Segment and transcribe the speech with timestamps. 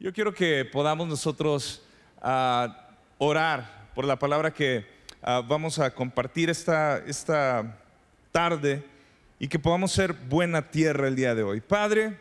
[0.00, 1.82] Yo quiero que podamos nosotros
[2.22, 4.86] ah, orar por la palabra que
[5.20, 7.76] ah, vamos a compartir esta, esta
[8.30, 8.84] tarde
[9.40, 11.60] y que podamos ser buena tierra el día de hoy.
[11.60, 12.16] Padre,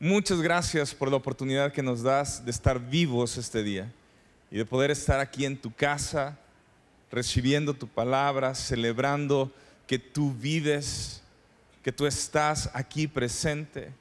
[0.00, 3.92] muchas gracias por la oportunidad que nos das de estar vivos este día
[4.50, 6.36] y de poder estar aquí en tu casa,
[7.12, 9.52] recibiendo tu palabra, celebrando
[9.86, 11.22] que tú vives,
[11.84, 13.92] que tú estás aquí presente.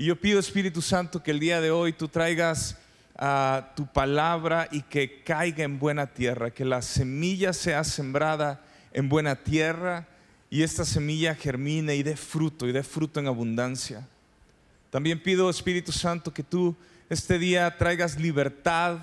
[0.00, 2.74] Y yo pido, Espíritu Santo, que el día de hoy tú traigas
[3.16, 9.10] ah, tu palabra y que caiga en buena tierra, que la semilla sea sembrada en
[9.10, 10.08] buena tierra
[10.48, 14.08] y esta semilla germine y dé fruto y dé fruto en abundancia.
[14.88, 16.74] También pido, Espíritu Santo, que tú
[17.10, 19.00] este día traigas libertad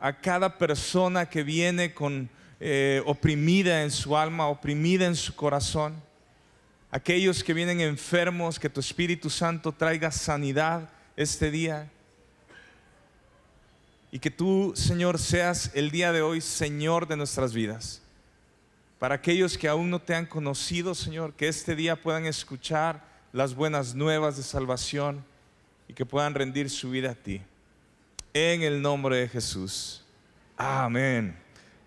[0.00, 5.92] a cada persona que viene con eh, oprimida en su alma, oprimida en su corazón
[6.92, 11.90] aquellos que vienen enfermos, que tu Espíritu Santo traiga sanidad este día.
[14.12, 18.02] Y que tú, Señor, seas el día de hoy Señor de nuestras vidas.
[18.98, 23.54] Para aquellos que aún no te han conocido, Señor, que este día puedan escuchar las
[23.54, 25.24] buenas nuevas de salvación
[25.88, 27.40] y que puedan rendir su vida a ti.
[28.34, 30.04] En el nombre de Jesús.
[30.58, 31.34] Amén.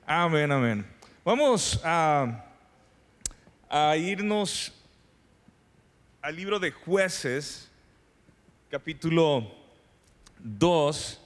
[0.07, 0.85] Amén, amén.
[1.23, 2.43] Vamos a,
[3.69, 4.73] a irnos
[6.25, 7.69] al libro de jueces,
[8.71, 9.47] capítulo
[10.39, 11.19] 2.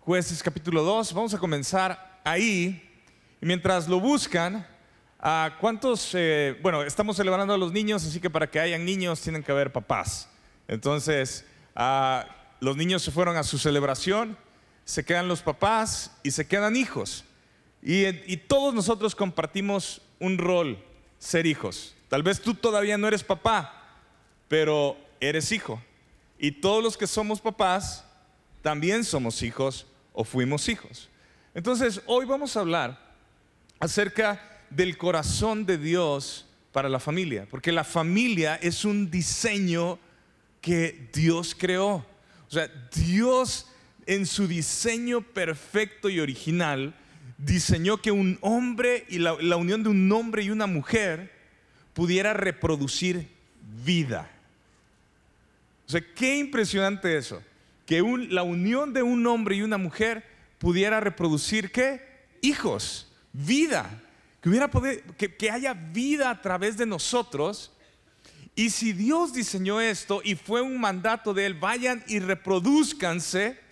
[0.00, 2.86] Jueces capítulo 2, vamos a comenzar ahí.
[3.40, 4.66] Y mientras lo buscan,
[5.18, 6.10] ¿a ¿cuántos?
[6.12, 9.52] Eh, bueno, estamos celebrando a los niños, así que para que hayan niños tienen que
[9.52, 10.28] haber papás.
[10.68, 11.46] Entonces,
[12.60, 14.36] los niños se fueron a su celebración,
[14.84, 17.24] se quedan los papás y se quedan hijos.
[17.80, 20.78] y todos nosotros compartimos un rol
[21.18, 21.94] ser hijos.
[22.08, 23.98] Tal vez tú todavía no eres papá,
[24.48, 25.80] pero eres hijo.
[26.38, 28.04] Y todos los que somos papás
[28.62, 31.08] también somos hijos o fuimos hijos.
[31.54, 32.98] Entonces, hoy vamos a hablar
[33.80, 39.98] acerca del corazón de Dios para la familia, porque la familia es un diseño
[40.60, 42.04] que Dios creó.
[42.46, 43.66] O sea, Dios
[44.06, 46.94] en su diseño perfecto y original
[47.38, 51.32] diseñó que un hombre y la, unión de un hombre y una mujer
[51.94, 53.28] pudiera reproducir
[53.84, 54.30] vida.
[55.86, 57.42] O sea, qué impresionante eso.
[57.86, 60.24] Que la unión de un hombre y una mujer
[60.58, 62.02] pudiera reproducir qué?
[62.42, 64.02] Hijos, vida.
[64.42, 64.70] Que, hubiera
[65.16, 67.72] que, que haya vida a través de nosotros.
[68.54, 73.67] Y si Dios diseñó esto y fue un mandato de Él, vayan y reproduzcanse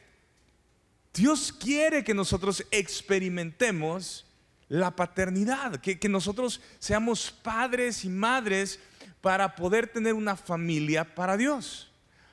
[1.16, 4.26] Dios quiere que nosotros experimentemos
[4.68, 8.78] la paternidad, que, nosotros seamos padres y madres
[9.22, 11.90] para poder tener una familia para Dios.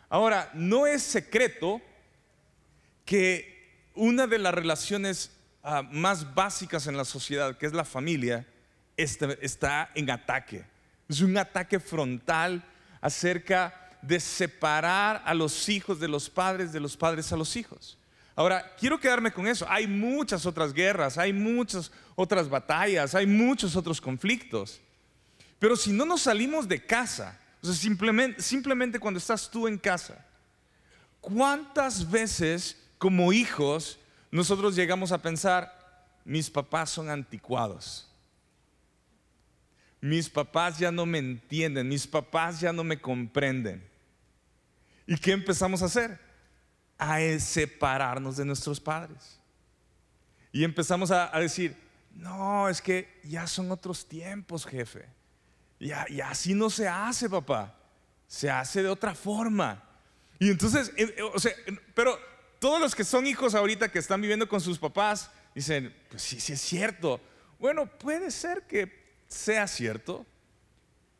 [0.10, 1.82] Ahora, no es secreto
[3.06, 5.32] que una de las relaciones
[5.64, 8.46] ah, más básicas en la sociedad, que es la familia,
[8.98, 10.66] este, está en ataque.
[11.08, 12.62] Es un ataque frontal
[13.00, 17.98] acerca de separar a los hijos de los padres, de los padres a los hijos.
[18.36, 19.66] Ahora, quiero quedarme con eso.
[19.70, 24.82] Hay muchas otras guerras, hay muchas otras batallas, hay muchos otros conflictos.
[25.60, 29.78] Pero si no nos salimos de casa, o sea, simplemente, simplemente cuando estás tú en
[29.78, 30.26] casa,
[31.22, 34.00] ¿cuántas veces como hijos
[34.32, 35.72] nosotros llegamos a pensar,
[36.26, 38.10] mis papás son anticuados?
[40.02, 43.88] Mis papás ya no me entienden, mis papás ya no me comprenden.
[45.08, 46.20] ¿Y qué empezamos a hacer?
[47.12, 49.40] A separarnos de nuestros padres.
[50.52, 51.76] Y empezamos a, decir,
[52.14, 55.06] no, es que ya son otros tiempos, jefe.
[55.80, 57.76] Y, así no se hace, papá.
[58.28, 59.84] Se hace de otra forma.
[60.40, 61.52] Y entonces, eh, o sea,
[61.94, 62.18] pero
[62.60, 66.40] todos los que son hijos ahorita que están viviendo con sus papás, dicen, pues sí,
[66.40, 67.20] sí es cierto.
[67.60, 70.26] Bueno, puede ser que sea cierto,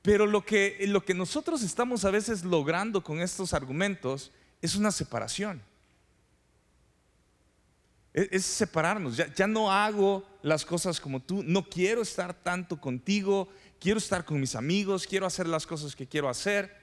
[0.04, 4.32] pero lo que, lo que nosotros estamos a veces logrando con estos argumentos
[4.62, 5.62] es una separación
[8.14, 9.18] es, separarnos.
[9.18, 13.50] Ya, no hago las cosas como tú, no quiero estar tanto contigo,
[13.80, 16.76] quiero estar con mis amigos, quiero hacer las cosas que quiero hacer.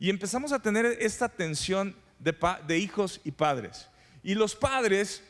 [0.00, 2.34] Y empezamos a tener esta tensión de,
[2.66, 3.88] de hijos y padres.
[4.22, 5.22] Y los padres,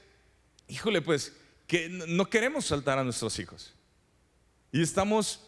[0.69, 1.33] híjole, pues,
[1.67, 3.75] que no queremos saltar a nuestros hijos.
[4.71, 5.41] Y estamos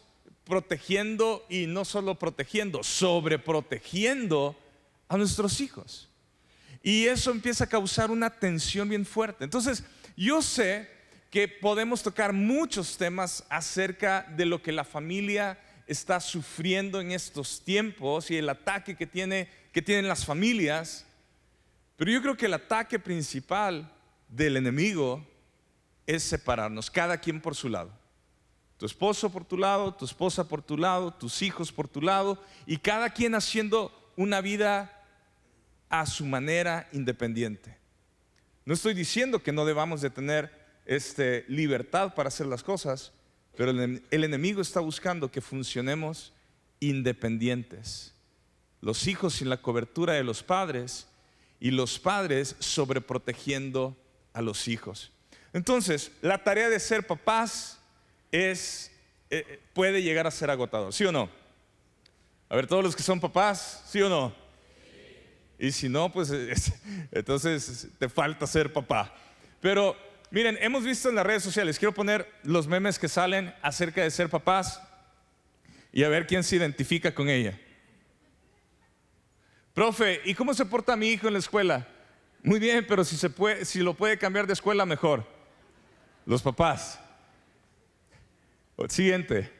[0.43, 4.55] protegiendo y no solo protegiendo, sobreprotegiendo
[5.07, 6.09] a nuestros hijos.
[6.85, 9.43] Y eso empieza a causar una tensión bien fuerte.
[9.43, 9.83] Entonces,
[10.15, 10.87] yo sé
[11.31, 17.63] que podemos tocar muchos temas acerca de lo que la familia está sufriendo en estos
[17.63, 21.07] tiempos y el ataque que, tiene, que tienen las familias.
[21.95, 23.91] Pero yo creo que el ataque principal
[24.29, 25.25] del enemigo
[26.05, 27.89] es separarnos, cada quien por su lado.
[28.77, 32.39] Tu esposo por tu lado, tu esposa por tu lado, tus hijos por tu lado,
[32.67, 34.94] y cada quien haciendo una vida
[35.89, 37.77] a su manera independiente.
[38.65, 40.51] No estoy diciendo que no debamos de tener
[40.85, 43.11] este, libertad para hacer las cosas,
[43.55, 46.33] pero el, enemigo está buscando que funcionemos
[46.79, 48.13] independientes.
[48.81, 51.07] Los hijos sin la cobertura de los padres
[51.59, 53.95] y los padres sobreprotegiendo
[54.33, 55.11] a los hijos.
[55.53, 57.79] Entonces, la tarea de ser papás
[58.31, 58.91] es,
[59.29, 61.29] eh, puede llegar a ser agotador, ¿sí o no?
[62.49, 64.44] A ver, todos los que son papás, ¿sí o no?
[65.57, 66.31] Y si no, pues
[67.11, 69.13] entonces te falta ser papá.
[69.61, 69.95] Pero
[70.31, 74.11] miren, hemos visto en las redes sociales, quiero poner los memes que salen acerca de
[74.11, 74.81] ser papás
[75.91, 77.59] y a ver quién se identifica con ella.
[79.73, 81.87] Profe, ¿y cómo se porta mi hijo en la escuela?
[82.43, 85.25] Muy bien, pero si, se puede, si lo puede cambiar de escuela, mejor.
[86.25, 86.99] Los papás.
[88.89, 89.51] Siguiente.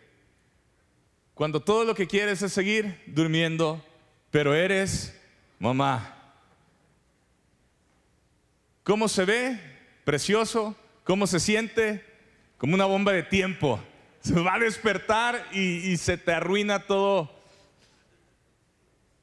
[1.33, 3.83] Cuando todo lo que quieres es seguir durmiendo,
[4.31, 5.19] pero eres
[5.59, 6.15] mamá.
[8.83, 9.59] ¿Cómo se ve?
[10.03, 10.75] Precioso.
[11.03, 12.03] ¿Cómo se siente?
[12.57, 13.79] Como una bomba de tiempo.
[14.21, 17.31] Se va a despertar y, se te arruina todo.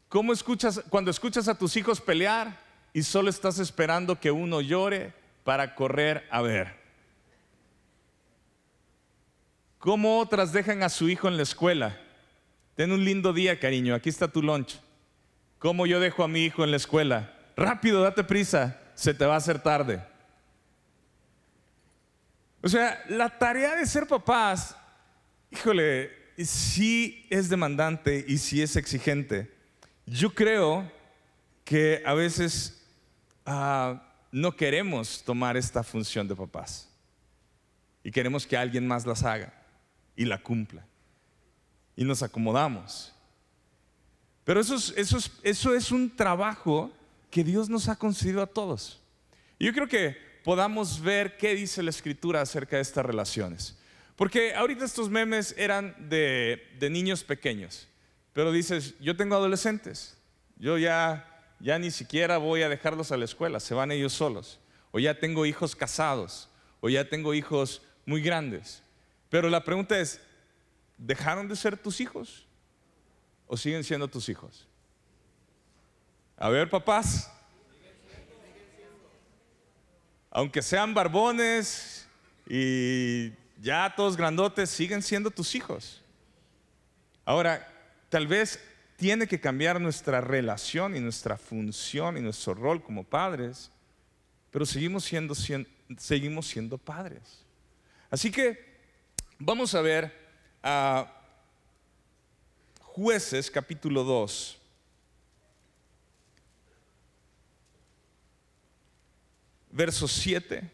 [0.09, 2.61] ¿Cómo escuchas cuando escuchas a tus hijos pelear
[2.93, 5.13] y solo estás esperando que uno llore
[5.43, 6.83] para correr a ver?
[9.79, 11.99] ¿Cómo otras dejan a su hijo en la escuela?
[12.77, 14.79] Ten un lindo día, cariño, aquí está tu lunch.
[15.63, 17.33] ¿Cómo yo dejo a mi hijo en la escuela?
[17.57, 20.05] Rápido, date prisa, se te va a hacer tarde.
[22.61, 24.75] O sea, la tarea de ser papás,
[25.53, 29.55] híjole, sí es demandante y sí es exigente.
[30.05, 30.91] Yo creo
[31.63, 32.85] que a veces
[33.47, 36.91] ah, no queremos tomar esta función de papás
[38.03, 39.55] y queremos que alguien más las haga
[40.17, 40.85] y la cumpla.
[41.95, 43.12] Y nos acomodamos.
[44.45, 44.77] Pero eso
[45.75, 46.91] es, un trabajo
[47.31, 49.01] que Dios nos ha concedido a todos.
[49.59, 53.79] Y yo creo que podamos ver qué dice la escritura acerca de estas relaciones.
[54.17, 57.89] Porque ahorita estos memes eran de, de niños pequeños.
[58.33, 60.17] Pero dices, yo tengo adolescentes.
[60.57, 61.29] Yo ya,
[61.61, 64.59] ya ni siquiera voy a dejarlos a la escuela, se van ellos solos.
[64.91, 66.49] O ya tengo hijos casados.
[66.81, 68.83] O ya tengo hijos muy grandes.
[69.29, 70.21] Pero la pregunta es,
[70.99, 72.47] ¿dejaron de ser tus hijos?
[73.47, 74.67] ¿O siguen siendo tus hijos?
[76.37, 77.31] A ver, papás.
[80.31, 82.09] Aunque sean barbones
[82.49, 86.03] y ya todos grandotes, siguen siendo tus hijos.
[87.25, 87.69] Ahora,
[88.09, 88.59] tal vez
[88.97, 93.71] tiene que cambiar nuestra relación y nuestra función y nuestro rol como padres,
[94.51, 95.35] pero seguimos siendo,
[95.99, 97.45] seguimos siendo padres.
[98.11, 98.73] Así que
[99.45, 100.13] Vamos a ver
[100.63, 101.22] a
[102.95, 104.59] jueces capítulo 2.
[109.71, 110.71] Verso 7.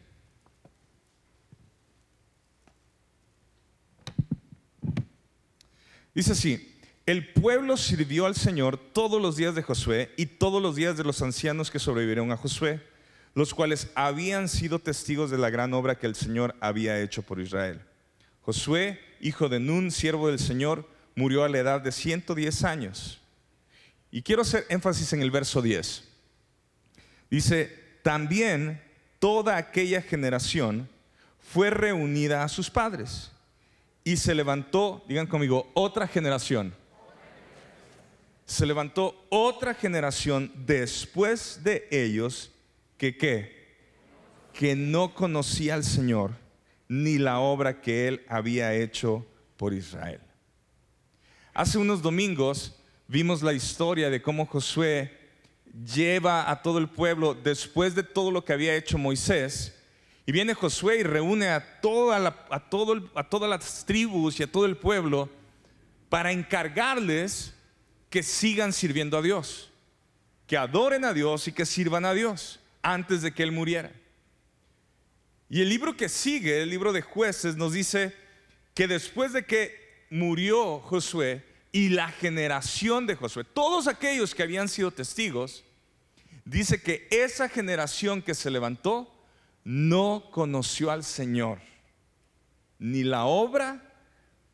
[6.12, 10.74] Dice así, el pueblo sirvió al Señor todos los días de Josué y todos los
[10.74, 12.82] días de los ancianos que sobrevivieron a Josué,
[13.34, 17.38] los cuales habían sido testigos de la gran obra que el Señor había hecho por
[17.38, 17.80] Israel.
[18.40, 23.20] Josué, hijo de Nun, siervo del Señor, murió a la edad de 110 años.
[24.08, 26.04] Y quiero hacer énfasis en el verso 10.
[27.28, 28.80] Dice, también
[29.18, 30.88] toda aquella generación
[31.40, 33.32] fue reunida a sus padres
[34.04, 36.72] y se levantó, digan conmigo, otra generación.
[38.46, 42.52] Se levantó otra generación después de ellos
[42.96, 43.76] que qué?
[44.52, 46.30] Que no conocía al Señor
[46.86, 50.20] ni la obra que él había hecho por Israel.
[51.58, 52.72] Hace unos domingos
[53.08, 55.10] vimos la historia de cómo Josué
[55.92, 59.74] lleva a todo el pueblo después de todo lo que había hecho Moisés.
[60.24, 64.46] Y viene Josué y reúne a, toda a, todo a todas las tribus y a
[64.46, 65.28] todo el pueblo
[66.08, 67.52] para encargarles
[68.08, 69.72] que sigan sirviendo a Dios,
[70.46, 73.90] que adoren a Dios y que sirvan a Dios antes de que Él muriera.
[75.50, 78.14] Y el libro que sigue, el libro de jueces, nos dice
[78.74, 81.47] que después de que murió Josué
[81.78, 85.62] y la generación de Josué, todos aquellos que habían sido testigos,
[86.44, 89.14] dice que esa generación que se levantó
[89.62, 91.60] no conoció al Señor,
[92.80, 93.94] ni la obra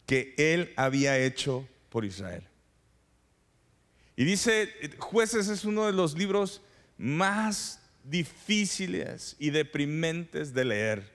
[0.05, 2.47] que él había hecho por Israel.
[4.17, 6.61] Y dice, jueces es uno de los libros
[6.99, 11.11] más difíciles y deprimentes de leer,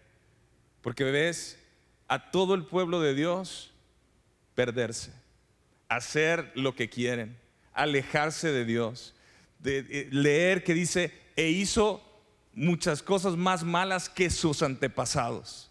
[0.81, 1.59] porque ves
[2.07, 3.71] a todo el pueblo de Dios
[4.55, 5.18] perderse,
[5.89, 7.37] hacer lo que quieren,
[7.73, 9.15] alejarse de Dios,
[9.59, 12.01] de, leer que dice, e hizo
[12.53, 15.69] muchas cosas más malas que sus antepasados.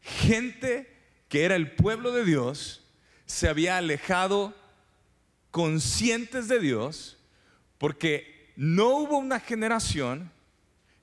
[0.00, 0.90] Gente
[1.28, 2.82] que era el pueblo de Dios
[3.26, 4.56] se había alejado
[5.50, 7.18] conscientes de Dios
[7.78, 10.30] porque no hubo una generación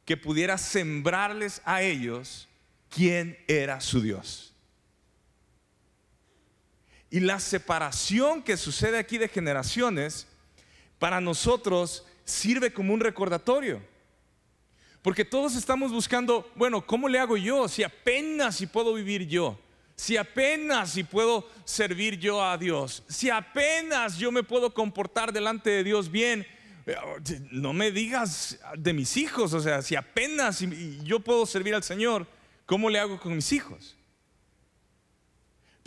[0.05, 2.47] que pudiera sembrarles a ellos
[2.89, 4.46] quién era su Dios.
[7.09, 10.27] Y la separación que sucede aquí de generaciones,
[10.99, 13.81] para nosotros sirve como un recordatorio.
[15.01, 17.67] Porque todos estamos buscando, bueno, ¿cómo le hago yo?
[17.69, 19.57] Si apenas si puedo vivir yo.
[19.95, 23.03] Si apenas si puedo servir yo a Dios.
[23.07, 26.45] Si apenas yo me puedo comportar delante de Dios bien.
[27.51, 30.63] No me digas de mis hijos, o sea, si apenas
[31.03, 32.25] yo puedo servir al Señor,
[32.65, 33.96] ¿cómo le hago con mis hijos?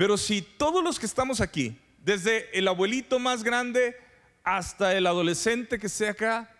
[0.00, 3.94] Pero si todos los que estamos aquí, desde el abuelito más grande
[4.42, 6.50] hasta el adolescente que sea acá,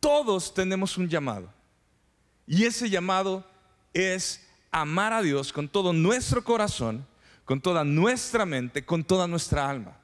[0.00, 1.54] todos tenemos un llamado.
[2.48, 3.48] Y ese llamado
[3.94, 7.06] es amar a Dios con todo nuestro corazón,
[7.44, 9.96] con toda nuestra mente, con toda nuestra alma.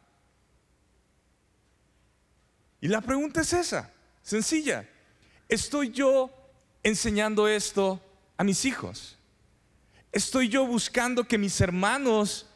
[2.80, 4.88] Y la pregunta es esa, sencilla.
[5.48, 6.30] ¿Estoy yo
[6.84, 8.00] enseñando esto
[8.36, 9.18] a mis hijos?
[10.12, 12.46] ¿Estoy yo buscando que mis hermanos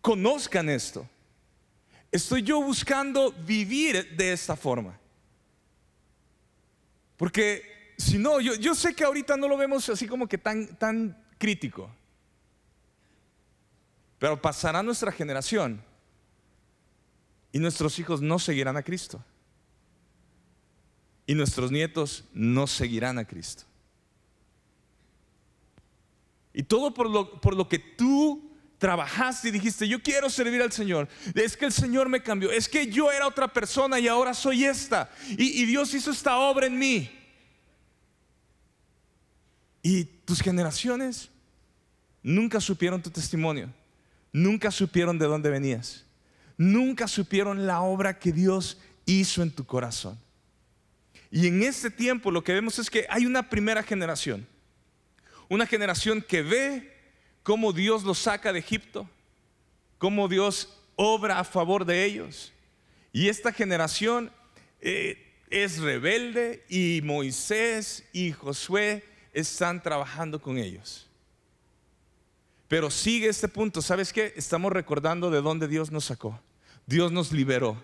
[0.00, 1.08] conozcan esto?
[2.12, 4.98] ¿Estoy yo buscando vivir de esta forma?
[7.16, 11.22] Porque si no, yo, sé que ahorita no lo vemos así como que tan, tan
[11.38, 11.90] crítico.
[14.18, 15.82] Pero pasará nuestra generación
[17.52, 19.22] y nuestros hijos no seguirán a Cristo.
[21.26, 23.64] Y nuestros nietos no seguirán a Cristo.
[26.52, 28.49] Y todo por lo, por lo que tú
[28.80, 31.06] trabajaste y dijiste, yo quiero servir al Señor.
[31.34, 32.50] Es que el Señor me cambió.
[32.50, 35.10] Es que yo era otra persona y ahora soy esta.
[35.28, 37.08] Y, Dios hizo esta obra en mí.
[39.82, 41.28] Y tus generaciones
[42.22, 43.70] nunca supieron tu testimonio,
[44.32, 46.04] nunca supieron de dónde venías,
[46.56, 50.18] nunca supieron la obra que Dios hizo en tu corazón.
[51.30, 54.46] Y en este tiempo lo que vemos es que hay una primera generación,
[55.48, 56.99] una generación que ve
[57.42, 59.08] cómo Dios los saca de Egipto,
[59.98, 62.52] cómo Dios obra a favor de ellos.
[63.12, 64.30] Y esta generación
[64.80, 71.08] eh, es rebelde y Moisés y Josué están trabajando con ellos.
[72.68, 74.32] Pero sigue este punto, ¿sabes qué?
[74.36, 76.40] Estamos recordando de dónde Dios nos sacó.
[76.86, 77.76] Dios nos liberó.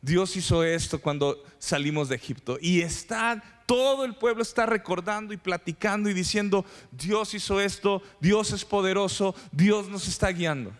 [0.00, 2.56] Dios hizo esto cuando salimos de Egipto.
[2.60, 8.50] Y está, todo el pueblo está recordando y platicando y diciendo, Dios hizo esto, Dios
[8.52, 10.72] es poderoso, Dios nos está guiando.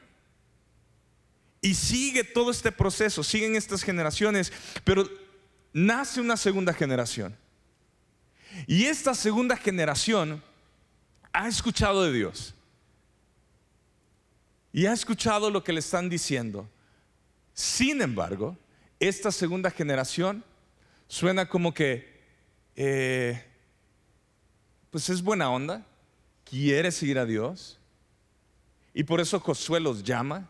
[1.60, 4.50] Y sigue todo este proceso, siguen estas generaciones,
[4.84, 5.06] pero
[5.70, 7.36] nace una segunda generación.
[8.66, 10.42] Y esta segunda generación
[11.30, 12.54] ha escuchado de Dios.
[14.72, 16.66] Y ha escuchado lo que le están diciendo.
[17.52, 18.56] Sin embargo,
[18.98, 20.42] esta segunda generación
[21.06, 22.17] suena como que,
[22.80, 23.44] eh,
[24.90, 25.84] pues es buena onda,
[26.44, 27.78] quiere seguir a Dios.
[28.94, 30.48] Y por eso Josué los llama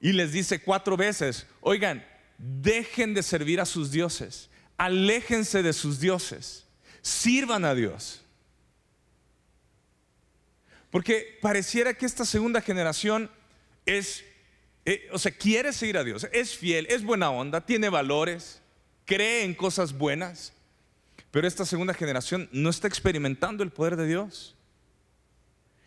[0.00, 2.06] y les dice cuatro veces, oigan,
[2.38, 6.64] dejen de servir a sus dioses, aléjense de sus dioses
[7.04, 8.22] sirvan a Dios.
[10.90, 13.30] Porque pareciera que esta segunda generación
[13.84, 14.24] es,
[14.86, 18.62] eh, o sea, quiere seguir a Dios, es fiel, es buena onda, tiene valores,
[19.04, 20.53] cree en cosas buenas,
[21.34, 24.54] pero esta segunda generación no está experimentando el poder de Dios.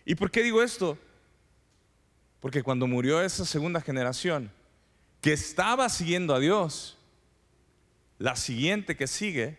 [0.03, 0.97] ¿Y por qué digo esto?
[2.41, 4.51] Porque cuando murió esa segunda generación
[5.21, 6.97] que estaba siguiendo a Dios,
[8.19, 9.57] la siguiente que sigue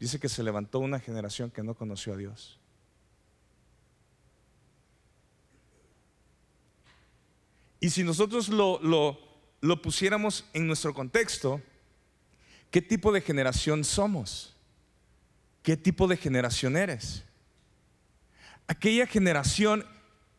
[0.00, 2.58] dice que se levantó una generación que no conoció a Dios.
[7.78, 8.80] Y si nosotros lo,
[9.60, 11.62] lo, pusiéramos en nuestro contexto,
[12.76, 14.54] ¿qué tipo de generación somos?
[15.62, 17.24] ¿Qué tipo de generación eres?
[18.66, 19.86] Aquella generación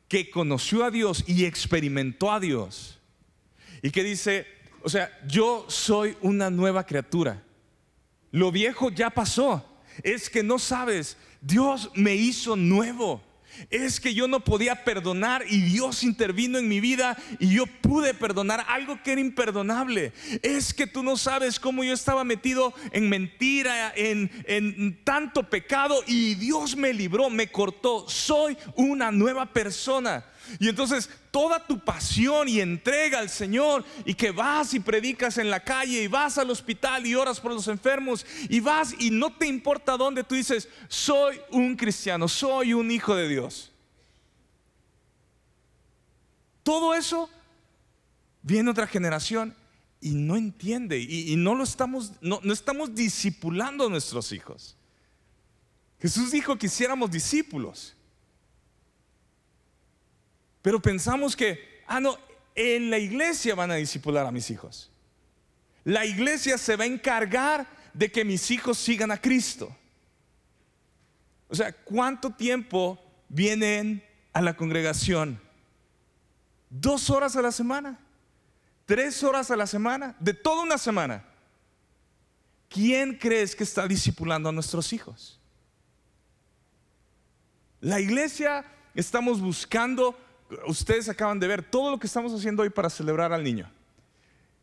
[0.08, 3.00] que conoció a Dios y experimentó a Dios.
[3.82, 4.46] Y que dice,
[4.84, 7.41] o sea, yo soy una nueva criatura.
[8.29, 9.65] Lo viejo ya pasó.
[10.03, 13.24] Es que no sabes, Dios me hizo nuevo.
[13.70, 18.14] Es que yo no podía perdonar y Dios intervino en mi vida y yo pude
[18.14, 20.14] perdonar algo que era imperdonable.
[20.42, 26.04] Es que tú no sabes cómo yo estaba metido en mentira, en, en tanto pecado
[26.08, 28.08] y Dios me libró, me cortó.
[28.08, 30.26] Soy una nueva persona.
[30.60, 35.50] Y entonces toda tu pasión y entrega al Señor y que vas y predicas en
[35.50, 39.34] la calle y vas al hospital y oras por los enfermos y vas y no
[39.36, 43.72] te importa dónde tú dices, soy un cristiano, soy un hijo de Dios.
[46.63, 47.30] Todo eso
[48.42, 49.56] viene otra generación
[50.01, 54.77] y no entiende y, no lo estamos, no, no estamos discipulando a nuestros hijos.
[56.00, 57.97] Jesús dijo que hiciéramos discípulos.
[60.62, 62.18] Pero pensamos que, ah, no,
[62.56, 64.92] en la iglesia van a discipular a mis hijos.
[65.84, 69.76] La iglesia se va a encargar de que mis hijos sigan a Cristo.
[71.48, 73.00] O sea, ¿cuánto tiempo
[73.30, 75.40] vienen a la congregación?
[76.70, 78.00] ¿Dos horas a la semana?
[78.86, 80.16] ¿Tres horas a la semana?
[80.20, 81.24] De toda una semana.
[82.70, 85.40] ¿Quién crees que está discipulando a nuestros hijos?
[87.80, 90.18] La iglesia estamos buscando
[90.66, 93.70] ustedes acaban de ver todo lo que estamos haciendo hoy para celebrar al niño.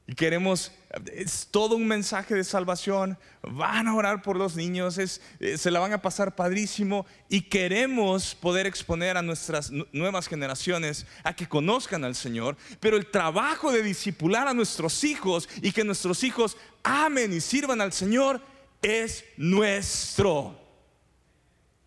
[0.07, 0.71] Y queremos,
[1.15, 5.71] es todo un mensaje de salvación, van a orar por los niños, es, eh, se
[5.71, 11.49] la van a pasar padrísimo y queremos poder exponer a nuestras nuevas generaciones a que
[11.49, 16.59] conozcan al Señor, pero el trabajo de discipular a nuestros hijos y que nuestros hijos
[16.83, 18.43] amen y sirvan al Señor
[18.83, 20.61] es nuestro,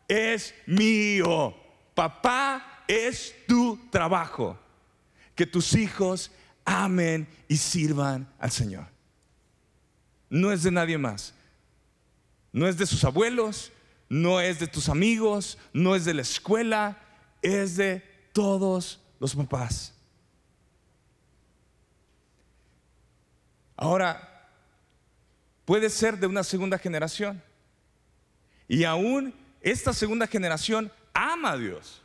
[0.07, 1.55] es mío.
[1.93, 4.57] Papá es tu trabajo
[5.35, 6.31] que tus hijos
[6.65, 8.87] amen y sirvan al Señor.
[10.29, 11.33] No es de nadie más.
[12.51, 13.71] No es de sus abuelos,
[14.09, 16.97] no es de tus amigos, no es de la escuela,
[17.41, 18.03] es de
[18.33, 19.93] todos los papás.
[23.75, 24.49] Ahora,
[25.65, 27.43] puede ser de una segunda generación.
[28.67, 32.01] Y aún esta segunda generación ama a Dios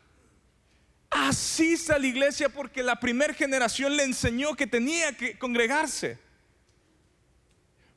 [1.13, 6.19] asista a la iglesia porque la primera generación le enseñó que tenía que congregarse.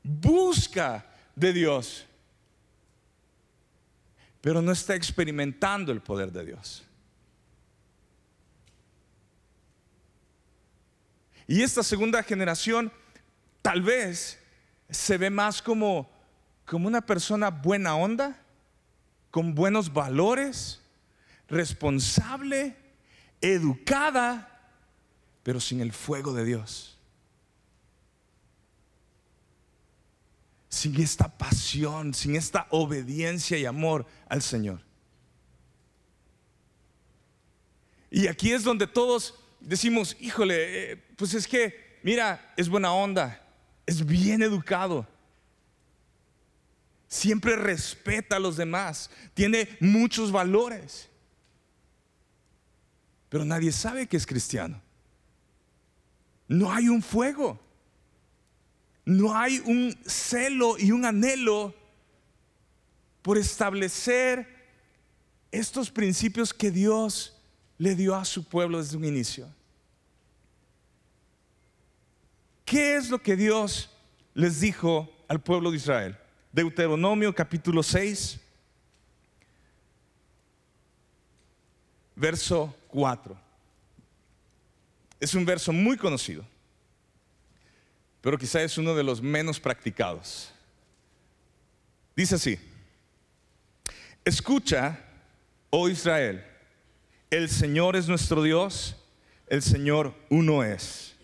[0.02, 2.06] Busca de Dios,
[4.40, 6.84] pero no está experimentando el poder de Dios.
[11.48, 12.92] Y esta segunda generación
[13.62, 14.38] tal vez
[14.90, 16.10] se ve más como,
[16.64, 18.40] como una persona buena onda,
[19.30, 20.80] con buenos valores,
[21.48, 22.76] responsable,
[23.40, 24.72] educada,
[25.42, 26.98] pero sin el fuego de Dios.
[30.68, 34.80] Sin esta pasión, sin esta obediencia y amor al Señor.
[38.10, 43.42] Y aquí es donde todos decimos, híjole, eh, pues es que, mira, es buena onda,
[43.84, 45.06] es bien educado,
[47.08, 51.08] siempre respeta a los demás, tiene muchos valores
[53.36, 54.80] pero nadie sabe que es cristiano.
[56.48, 57.60] No hay un fuego.
[59.04, 61.74] No hay un celo y un anhelo
[63.20, 64.48] por establecer
[65.52, 67.38] estos principios que Dios
[67.76, 69.46] le dio a su pueblo desde un inicio.
[72.64, 73.90] ¿Qué es lo que Dios
[74.32, 76.16] les dijo al pueblo de Israel?
[76.52, 78.40] Deuteronomio capítulo 6,
[82.14, 83.36] verso 4.
[85.20, 86.46] Es un verso muy conocido,
[88.22, 90.50] pero quizá es uno de los menos practicados.
[92.16, 92.58] Dice así,
[94.24, 94.98] escucha,
[95.68, 96.42] oh Israel,
[97.30, 98.96] el Señor es nuestro Dios,
[99.46, 101.14] el Señor uno es.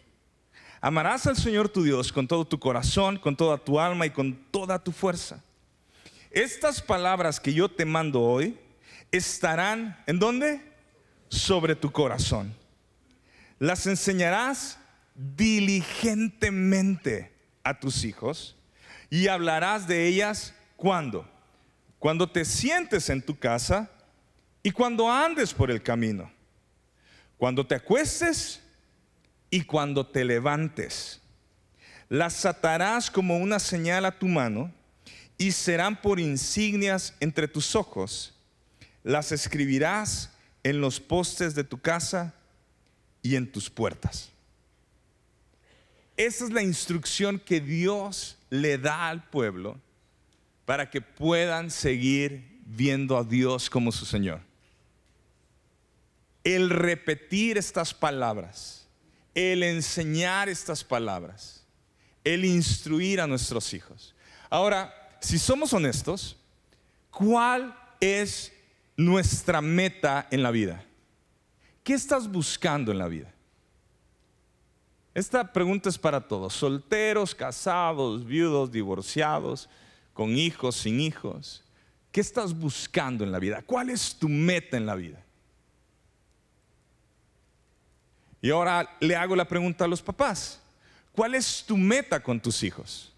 [0.82, 4.34] Amarás al Señor tu Dios con todo tu corazón, con toda tu alma y con
[4.50, 5.42] toda tu fuerza.
[6.30, 8.58] Estas palabras que yo te mando hoy
[9.10, 10.71] estarán, ¿en dónde?
[11.32, 12.54] Sobre tu corazón.
[13.58, 14.78] Las enseñarás
[15.14, 17.32] diligentemente
[17.64, 18.54] a tus hijos
[19.08, 21.26] y hablarás de ellas cuando?
[21.98, 23.90] Cuando te sientes en tu casa
[24.62, 26.30] y cuando andes por el camino.
[27.38, 28.60] Cuando te acuestes
[29.48, 31.22] y cuando te levantes.
[32.10, 34.70] Las atarás como una señal a tu mano
[35.38, 38.38] y serán por insignias entre tus ojos.
[39.02, 40.31] Las escribirás
[40.62, 42.34] en los postes de tu casa
[43.22, 44.30] y en tus puertas.
[46.16, 49.80] Esa es la instrucción que Dios le da al pueblo
[50.64, 54.40] para que puedan seguir viendo a Dios como su Señor.
[56.44, 58.88] el repetir estas palabras,
[59.34, 61.62] el enseñar estas palabras,
[62.24, 64.14] el instruir a nuestros hijos.
[64.50, 66.36] Ahora, si somos honestos,
[67.10, 68.51] ¿cuál es
[69.04, 70.84] nuestra meta en la vida?
[71.82, 73.32] ¿Qué estás buscando en la vida?
[75.14, 79.68] Esta pregunta es para todos, solteros, casados, viudos, divorciados,
[80.14, 81.62] con hijos, sin hijos.
[82.10, 83.62] ¿Qué estás buscando en la vida?
[83.62, 85.22] ¿Cuál es tu meta en la vida?
[88.40, 90.60] Y ahora le hago la pregunta a los papás.
[91.12, 93.11] ¿Cuál es tu meta con tus hijos?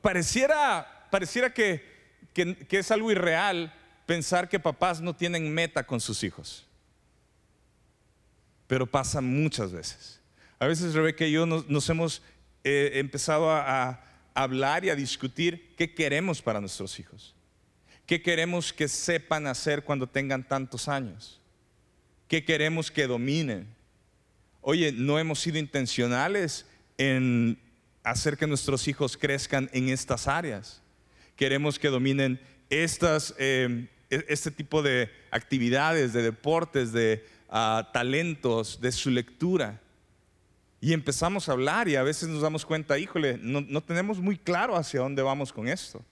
[0.00, 1.84] Pareciera, pareciera que,
[2.32, 3.74] que, es algo irreal
[4.06, 6.66] pensar que papás no tienen meta con sus hijos.
[8.66, 10.20] Pero pasa muchas veces.
[10.58, 12.22] A veces Rebeca y yo nos, hemos
[12.64, 17.34] eh, empezado a hablar y a discutir qué queremos para nuestros hijos.
[18.06, 21.40] ¿Qué queremos que sepan hacer cuando tengan tantos años?
[22.26, 23.66] ¿Qué queremos que dominen?
[24.62, 27.58] Oye, no hemos sido intencionales en
[28.10, 30.82] hacer que nuestros hijos crezcan en estas áreas.
[31.36, 32.40] Queremos que dominen
[32.70, 39.80] estas, eh, e-, este tipo de actividades, de deportes, de ah, talentos, de su lectura.
[40.80, 44.38] Y empezamos a hablar y a veces nos damos cuenta, híjole, no, no tenemos muy
[44.38, 46.04] claro hacia dónde vamos con esto.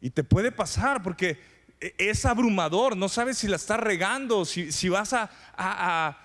[0.00, 1.38] Y te puede pasar porque
[1.80, 6.18] e-, es abrumador, no sabes si la estás regando, si, si vas a,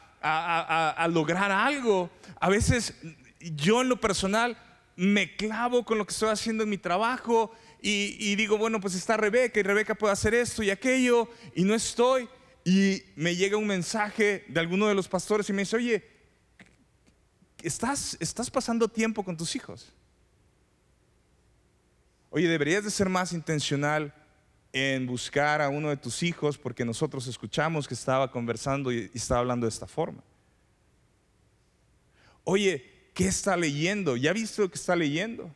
[1.10, 2.10] lograr algo.
[2.40, 2.94] A veces
[3.40, 4.58] yo en lo personal
[4.96, 7.52] me clavo con lo que estoy haciendo en mi trabajo
[7.82, 11.74] y, digo, bueno, pues está Rebeca y Rebeca puede hacer esto y aquello y no
[11.74, 12.28] estoy.
[12.66, 16.06] Y me llega un mensaje de alguno de los pastores y me dice, oye,
[17.64, 19.94] ¿estás, estás pasando tiempo con tus hijos?
[22.30, 24.14] Oye, deberías de ser más intencional
[24.72, 29.42] en buscar a uno de tus hijos porque nosotros escuchamos que estaba conversando y, estaba
[29.42, 30.24] hablando de esta forma.
[32.44, 34.16] Oye, ¿qué está leyendo?
[34.16, 35.54] ¿Ya viste lo que está leyendo?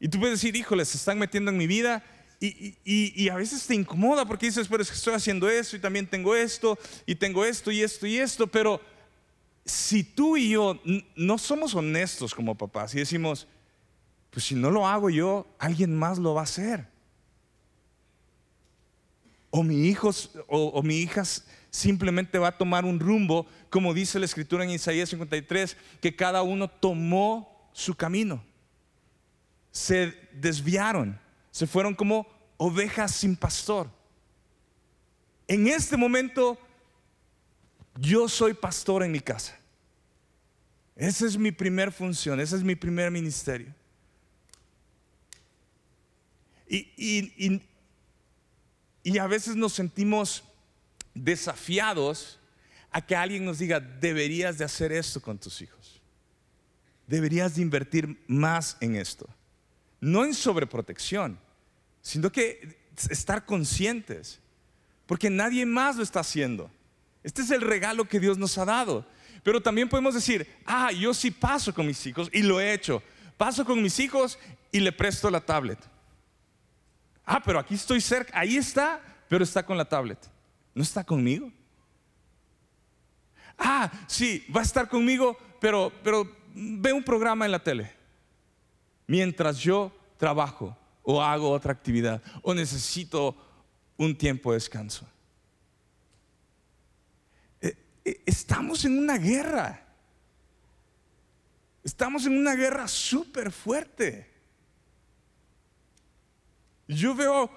[0.00, 2.04] Y tú puedes decir, híjole, se están metiendo en mi vida
[2.40, 5.80] y, y, a veces te incomoda porque dices, pero es que estoy haciendo esto y
[5.80, 8.80] también tengo esto y tengo esto y esto y esto, pero
[9.64, 10.80] si tú y yo
[11.16, 13.48] no somos honestos como papás y decimos,
[14.30, 16.86] pues si no lo hago yo, alguien más lo va a hacer
[19.50, 20.10] o mi hijo
[20.46, 21.22] o, mi hija
[21.70, 26.42] simplemente va a tomar un rumbo, como dice la escritura en Isaías 53, que cada
[26.42, 28.42] uno tomó su camino.
[29.70, 31.18] Se desviaron,
[31.50, 33.90] se fueron como ovejas sin pastor.
[35.46, 36.58] En este momento,
[37.98, 39.58] yo soy pastor en mi casa.
[40.96, 43.72] Esa es mi primer función, ese es mi primer ministerio.
[46.68, 47.62] Y, y,
[49.16, 50.44] a veces nos sentimos
[51.14, 52.38] desafiados
[52.90, 56.02] a que alguien nos diga, deberías de hacer esto con tus hijos.
[57.06, 59.26] Deberías de invertir más en esto.
[60.00, 61.38] No en sobreprotección,
[62.02, 62.76] sino que
[63.08, 64.40] estar conscientes.
[65.06, 66.70] Porque nadie más lo está haciendo.
[67.22, 69.06] Este es el regalo que Dios nos ha dado.
[69.42, 73.02] Pero también podemos decir, ah, yo sí paso con mis hijos y lo he hecho.
[73.36, 74.38] Paso con mis hijos
[74.70, 75.78] y le presto la tablet.
[77.30, 78.38] Ah, pero aquí estoy cerca.
[78.38, 80.18] Ahí está, pero está con la tablet.
[80.74, 81.52] ¿No está conmigo?
[83.58, 87.92] Ah, sí, va a estar conmigo, pero, pero ve un programa en la tele.
[89.06, 93.36] Mientras yo trabajo o hago otra actividad o necesito
[93.98, 95.06] un tiempo de descanso.
[97.60, 99.84] Eh, eh, estamos en una guerra.
[101.84, 104.37] Estamos en una guerra súper fuerte.
[106.88, 107.50] Yo veo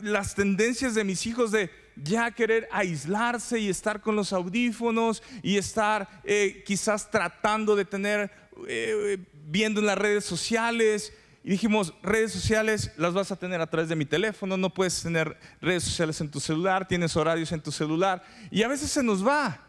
[0.00, 5.56] las tendencias de mis hijos de ya querer aislarse y estar con los audífonos y
[5.56, 8.30] estar eh, quizás tratando de tener,
[8.68, 11.12] eh, viendo en las redes sociales.
[11.42, 15.02] Y dijimos, redes sociales las vas a tener a través de mi teléfono, no puedes
[15.02, 19.02] tener redes sociales en tu celular, tienes horarios en tu celular y a veces se
[19.02, 19.66] nos va.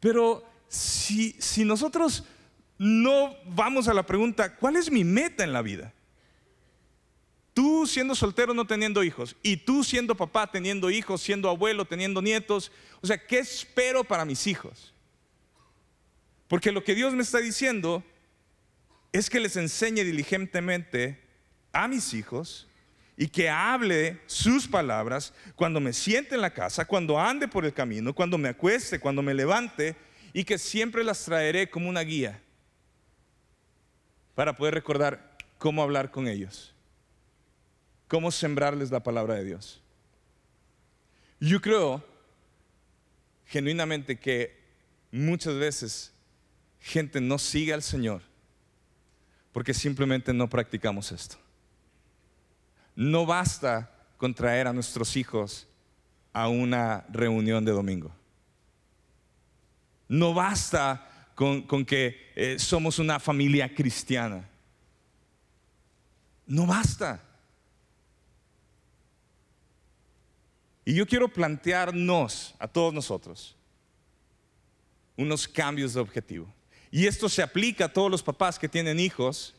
[0.00, 2.24] Pero si, si nosotros
[2.82, 5.92] no vamos a la pregunta, ¿cuál es mi meta en la vida?
[7.54, 12.20] Tú siendo soltero no teniendo hijos y tú siendo papá teniendo hijos, siendo abuelo, teniendo
[12.20, 14.92] nietos, o sea, ¿qué espero para mis hijos?
[16.48, 18.02] Porque lo que Dios me está diciendo
[19.12, 21.20] es que les enseñe diligentemente
[21.72, 22.66] a mis hijos
[23.16, 27.74] y que hable sus palabras cuando me siente en la casa, cuando ande por el
[27.74, 29.94] camino, cuando me acueste, cuando me levante
[30.32, 32.42] y que siempre las traeré como una guía
[34.42, 36.74] para poder recordar cómo hablar con ellos,
[38.08, 39.80] cómo sembrarles la palabra de Dios.
[41.38, 42.04] Yo creo
[43.46, 44.60] genuinamente que
[45.12, 46.12] muchas veces
[46.80, 48.20] gente no sigue al Señor
[49.52, 51.36] porque simplemente no practicamos esto.
[52.96, 55.68] No basta con traer a nuestros hijos
[56.32, 58.12] a una reunión de domingo.
[60.08, 61.11] No basta
[61.66, 64.48] con, que eh, somos una familia cristiana.
[66.46, 67.20] No basta.
[70.84, 73.56] Y yo quiero plantearnos a todos nosotros
[75.16, 76.52] unos cambios de objetivo.
[76.90, 79.54] Y esto se aplica a todos los papás que tienen hijos,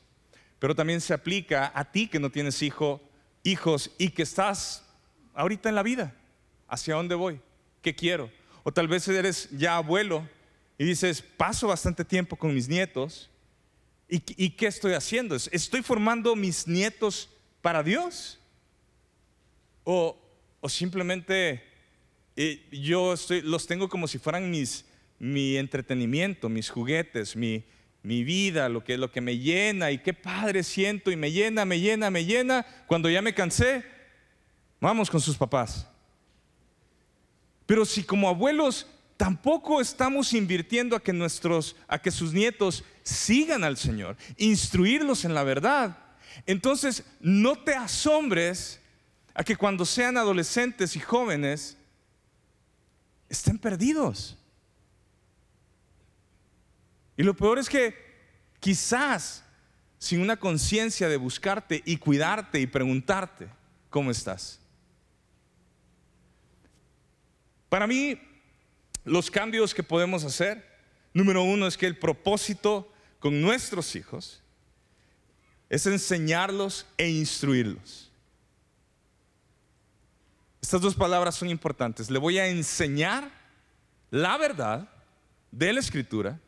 [0.60, 3.02] pero también se aplica a ti que no tienes hijo,
[3.43, 4.86] hijos y que estás
[5.34, 6.15] ahorita en la vida.
[6.67, 7.41] ¿Hacia dónde voy?
[7.82, 8.32] ¿Qué quiero?
[8.63, 10.28] O tal vez eres ya abuelo
[10.84, 13.30] y dices, paso bastante tiempo con mis nietos.
[14.10, 15.34] ¿Y, qué estoy haciendo?
[15.34, 17.30] ¿Estoy formando mis nietos
[17.62, 18.38] para Dios?
[19.86, 20.19] ¿O,
[20.67, 21.63] simplemente
[22.36, 24.84] eh, yo los tengo como si fueran mis,
[25.19, 27.63] mi entretenimiento, mis juguetes, mi,
[28.02, 31.63] mi vida, lo que, lo que me llena y qué padre siento y me llena,
[31.63, 32.65] me llena, me llena.
[32.88, 33.86] Cuando ya me cansé,
[34.82, 35.88] vamos con sus papás.
[37.65, 38.86] Pero si como abuelos
[39.17, 45.34] tampoco estamos invirtiendo a que nuestros, a que sus nietos sigan al Señor, instruirlos en
[45.34, 45.97] la verdad,
[46.45, 48.80] entonces no te asombres
[49.34, 51.78] a que cuando sean adolescentes y jóvenes
[53.30, 54.38] estén perdidos.
[57.15, 57.95] Y lo peor es que
[58.60, 59.43] quizás
[59.99, 63.47] sin una conciencia de buscarte y cuidarte y preguntarte
[63.89, 64.60] cómo estás.
[67.69, 68.19] Para mí,
[69.04, 70.63] los cambios que podemos hacer,
[71.13, 74.42] número uno es que el propósito con nuestros hijos
[75.70, 78.12] es enseñarlos e instruirlos.
[80.62, 82.10] Estas dos palabras son importantes.
[82.10, 83.30] Le voy a enseñar
[84.12, 84.89] la verdad
[85.52, 86.39] de la escritura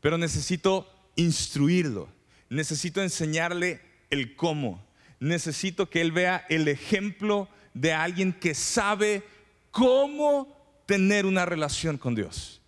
[0.00, 2.08] pero necesito instruirlo,
[2.48, 4.84] necesito enseñarle el cómo,
[5.20, 9.24] necesito que él vea el ejemplo de alguien que sabe
[9.70, 10.57] cómo
[10.88, 12.62] tener una relación con Dios.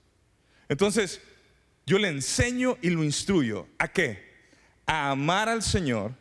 [0.68, 1.22] Entonces,
[1.86, 3.66] yo le enseño y lo instruyo.
[3.78, 4.22] ¿A qué?
[4.84, 6.12] A amar al Señor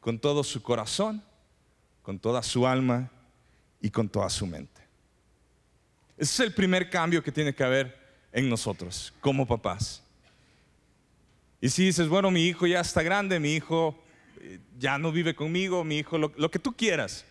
[0.00, 1.24] con todo su corazón,
[2.02, 3.10] con toda su alma
[3.80, 4.82] y con toda su mente.
[6.18, 7.98] Ese es el primer cambio que tiene que haber
[8.32, 10.02] en nosotros como papás.
[11.58, 13.98] Y si dices, bueno, mi hijo ya está grande, mi hijo
[14.42, 17.24] eh, ya no vive conmigo, mi hijo, lo, lo que tú quieras,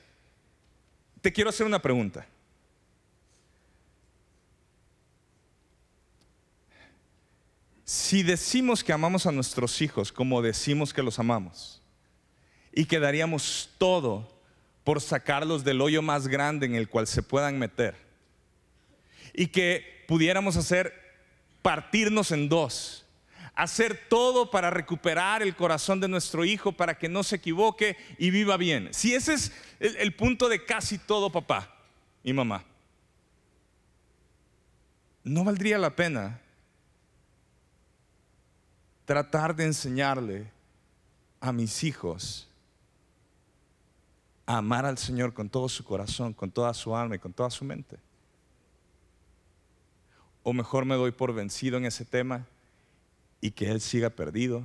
[1.22, 2.28] te quiero hacer una pregunta.
[7.86, 11.84] Si decimos que amamos a nuestros hijos como decimos que los amamos
[12.74, 14.36] y que daríamos todo
[14.84, 17.96] por sacarlos del hoyo más grande en el cual se puedan meter
[19.36, 20.94] y que pudiéramos hacer
[21.62, 23.06] partirnos en dos,
[23.54, 28.32] hacer todo para recuperar el corazón de nuestro hijo, para que no se equivoque y
[28.32, 28.90] viva bien.
[28.94, 31.76] Si ese es el, punto de casi todo papá
[32.24, 32.64] y mamá,
[35.24, 36.42] no valdría la pena
[39.06, 40.52] tratar de enseñarle
[41.40, 42.48] a mis hijos
[44.48, 47.50] a amar al Señor con todo su corazón, con toda su alma y con toda
[47.50, 47.98] su mente.
[50.44, 52.46] O mejor me doy por vencido en ese tema
[53.42, 54.64] y que él siga perdido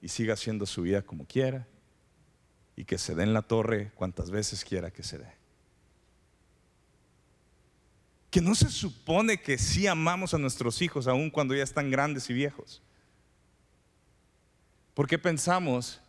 [0.00, 1.66] y siga haciendo su vida como quiera
[2.76, 5.32] y que se dé en la torre cuantas veces quiera que se dé.
[8.30, 12.28] Que no se supone que sí amamos a nuestros hijos aun cuando ya están grandes
[12.28, 12.82] y viejos.
[14.94, 16.00] ¿Por qué pensamos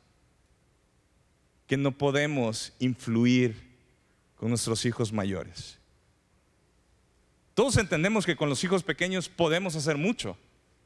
[1.65, 3.75] que no podemos influir
[4.37, 5.79] con nuestros hijos mayores?
[7.55, 10.37] Todos entendemos que con los hijos pequeños podemos hacer mucho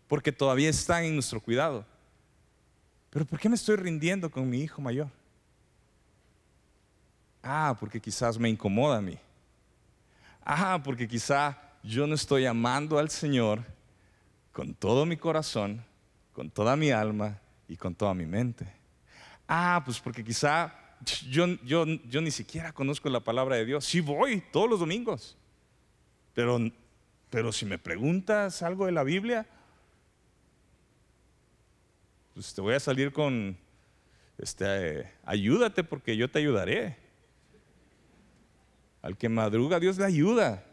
[0.07, 1.85] porque todavía están en nuestro cuidado.
[3.09, 5.09] Pero ¿por qué me estoy rindiendo con mi hijo mayor?
[7.43, 9.17] Ah, porque quizás me incomoda a mí.
[10.45, 13.63] Ah, porque quizá yo no estoy amando al Señor
[14.53, 15.83] con todo mi corazón,
[16.33, 18.67] con toda mi alma y con toda mi mente.
[19.47, 20.73] Ah, pues porque quizá
[21.29, 23.85] yo, yo, yo ni siquiera conozco la palabra de Dios.
[23.85, 25.37] Sí voy todos los domingos.
[26.33, 26.59] Pero,
[27.29, 29.47] pero si me preguntas algo de la Biblia,
[32.33, 33.57] pues te voy a salir con,
[34.39, 36.97] este, ayúdate porque yo te ayudaré.
[39.01, 40.65] Al que madruga, Dios le ayuda.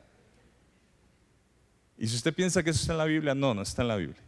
[1.99, 3.97] Y si usted piensa que eso está en la Biblia, no, no está en la
[3.97, 4.26] Biblia.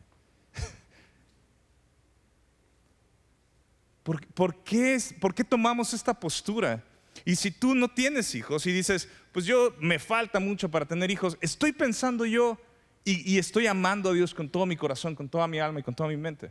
[4.17, 6.83] ¿Por, qué, es- ¿Por qué tomamos esta postura?
[7.27, 11.11] Y si tú no tienes hijos y dices, pues yo me falta mucho para tener
[11.11, 12.59] hijos, estoy pensando yo
[13.05, 15.83] y, y estoy amando a Dios con todo mi corazón, con toda mi alma y
[15.83, 16.51] con toda mi mente.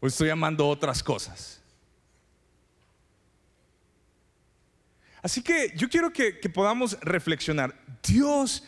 [0.00, 1.60] O estoy amando otras cosas.
[5.20, 7.78] Así que yo quiero que, que podamos reflexionar.
[8.02, 8.64] Dios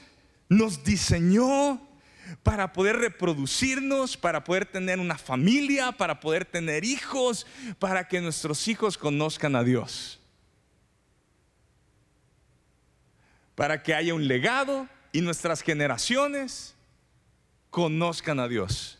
[0.51, 1.88] nos diseñó
[2.43, 7.47] para poder reproducirnos, para poder tener una familia, para poder tener hijos,
[7.79, 10.21] para que nuestros hijos conozcan a Dios.
[13.55, 16.75] Para que haya un legado y nuestras generaciones
[17.71, 18.99] conozcan a Dios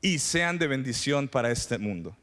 [0.00, 2.16] y sean de bendición para este mundo.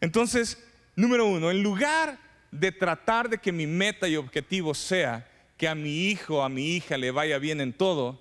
[0.00, 0.62] Entonces,
[0.96, 2.18] número uno, en lugar
[2.50, 6.76] de tratar de que mi meta y objetivo sea que a mi hijo a mi
[6.76, 8.20] hija le vaya bien en todo,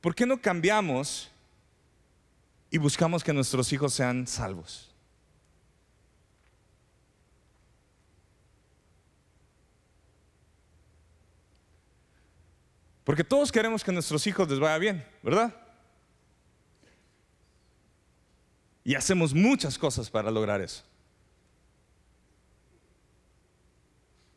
[0.00, 1.30] ¿por qué no cambiamos
[2.70, 4.90] y buscamos que nuestros hijos sean salvos?
[13.04, 15.52] Porque todos queremos que a nuestros hijos les vaya bien, ¿verdad?
[18.84, 20.84] Y hacemos muchas cosas para lograr eso.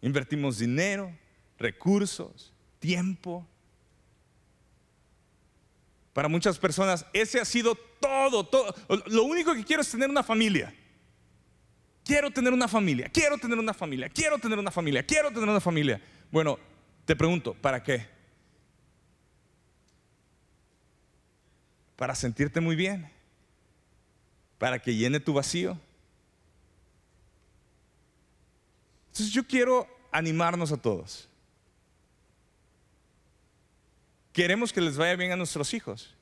[0.02, 1.16] Invertimos dinero,
[1.58, 3.48] recursos, tiempo.
[6.14, 8.74] Para muchas personas ese ha sido todo, todo.
[9.08, 10.74] Lo único que quiero es tener una familia.
[12.06, 15.62] Quiero tener una familia, quiero tener una familia, quiero tener una familia, quiero tener una
[15.62, 16.02] familia.
[16.32, 16.60] Bueno,
[17.06, 18.06] te pregunto, ¿para qué?
[21.96, 23.10] Para sentirte muy bien,
[24.58, 25.80] para que llene tu vacío.
[29.08, 31.30] Entonces yo quiero animarnos a todos.
[34.34, 36.14] Queremos que les vaya bien a nuestros hijos,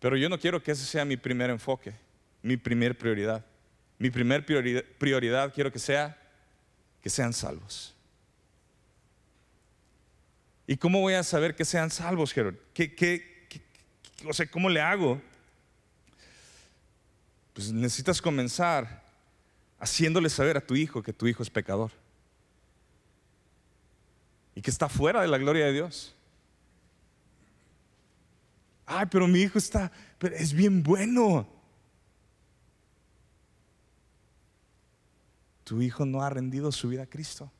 [0.00, 1.94] pero yo no quiero que ese sea mi primer enfoque,
[2.42, 3.44] mi primer prioridad.
[3.98, 6.16] Mi primer prioridad, quiero que sea
[7.02, 7.94] que sean salvos.
[10.66, 12.54] ¿Y cómo voy a saber que sean salvos, Gerard?
[12.74, 13.60] ¿Qué, qué, qué,
[14.16, 15.20] qué- o sea, ¿cómo le hago?
[17.54, 19.02] Pues necesitas comenzar
[19.80, 21.90] haciéndole saber a tu hijo que tu hijo es pecador
[24.54, 26.14] y que está fuera de la gloria de Dios.
[28.90, 31.46] Ay, pero mi hijo está, pero es bien bueno.
[35.62, 37.52] Tu hijo no ha rendido su vida a Cristo.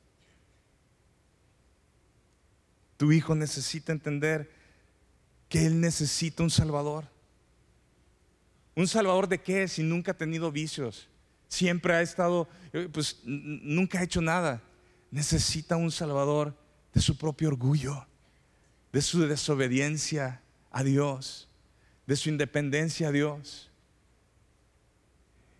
[2.97, 4.51] Tu hijo necesita entender
[5.51, 7.07] que él necesita un Salvador.
[8.75, 9.69] ¿Un Salvador de qué?
[9.69, 11.09] Si nunca ha tenido vicios.
[11.49, 12.49] Siempre ha estado,
[12.93, 14.63] pues nunca ha hecho nada.
[15.11, 16.57] Necesita un Salvador
[16.95, 18.07] de su propio orgullo,
[18.93, 20.43] de su desobediencia
[20.79, 21.49] a Dios,
[22.07, 23.69] de su independencia a Dios.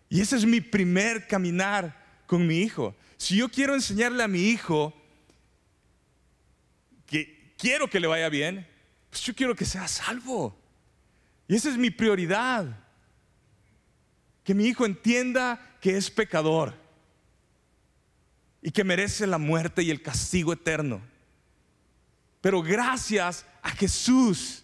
[0.07, 2.95] Y ese es mi primer caminar con mi hijo.
[3.17, 4.93] Si yo quiero enseñarle a mi hijo
[7.05, 8.65] que quiero que le vaya bien,
[9.09, 10.57] pues yo quiero que sea salvo.
[11.49, 12.65] Y esa es mi prioridad.
[14.45, 16.73] Que mi hijo entienda que es pecador
[18.61, 21.01] y que merece la muerte y el castigo eterno.
[22.39, 24.63] Pero gracias a Jesús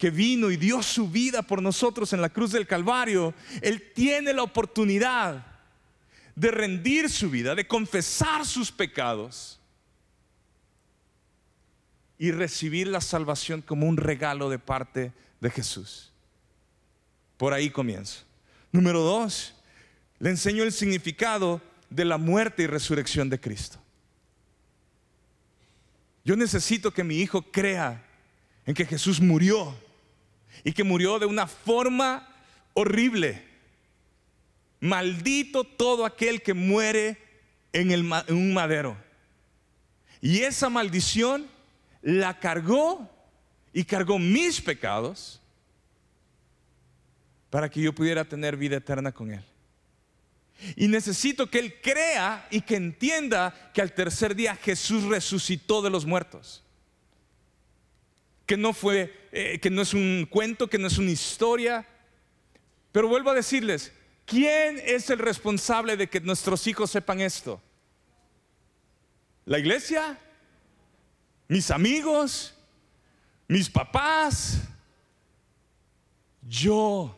[0.00, 4.32] que vino y dio su vida por nosotros en la cruz del Calvario, Él tiene
[4.32, 5.44] la oportunidad
[6.34, 9.60] de rendir su vida, de confesar sus pecados
[12.16, 16.10] y recibir la salvación como un regalo de parte de Jesús.
[17.36, 18.24] Por ahí comienzo.
[18.72, 19.54] Número dos,
[20.18, 21.60] le enseño el significado
[21.90, 23.78] de la muerte y resurrección de Cristo.
[26.24, 28.02] Yo necesito que mi hijo crea
[28.64, 29.76] en que Jesús murió
[30.64, 32.28] y que murió de una forma
[32.74, 33.42] horrible.
[34.80, 37.18] Maldito todo aquel que muere
[37.72, 38.96] en, en un madero.
[40.20, 41.46] Y esa maldición
[42.02, 43.08] la cargó
[43.72, 45.40] y cargó mis pecados
[47.50, 49.44] para que yo pudiera tener vida eterna con Él.
[50.76, 55.90] Y necesito que Él crea y que entienda que al tercer día Jesús resucitó de
[55.90, 56.62] los muertos.
[58.50, 61.86] Que no fue, eh, que no es un cuento, que no es una historia.
[62.90, 63.92] Pero vuelvo a decirles,
[64.26, 67.62] ¿quién es el responsable de que nuestros hijos sepan esto?
[69.44, 70.18] ¿La iglesia?
[71.46, 72.52] ¿Mis amigos?
[73.46, 74.62] ¿Mis papás?
[76.42, 77.16] Yo.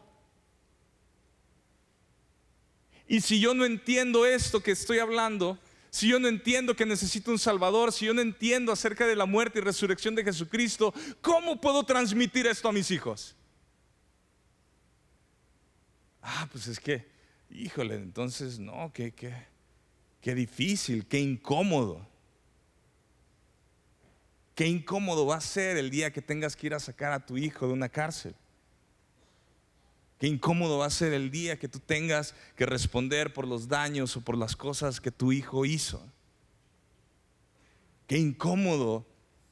[3.08, 5.58] Y si yo no entiendo esto que estoy hablando,
[5.92, 9.26] si yo no entiendo que necesito un Salvador, si yo no entiendo acerca de la
[9.26, 13.36] muerte y resurrección de Jesucristo, ¿cómo puedo transmitir esto a mis hijos?
[16.22, 17.12] Ah, pues es que
[17.54, 19.34] híjole, entonces no, qué, qué,
[20.20, 22.08] qué difícil, qué incómodo.
[24.54, 27.36] Qué incómodo va a ser el día que tengas que ir a sacar a tu
[27.36, 28.34] hijo de una cárcel.
[30.22, 34.16] Qué incómodo va a ser el día que tú tengas que responder por los daños
[34.16, 36.00] o por las cosas que tu hijo hizo.
[38.06, 39.04] Qué incómodo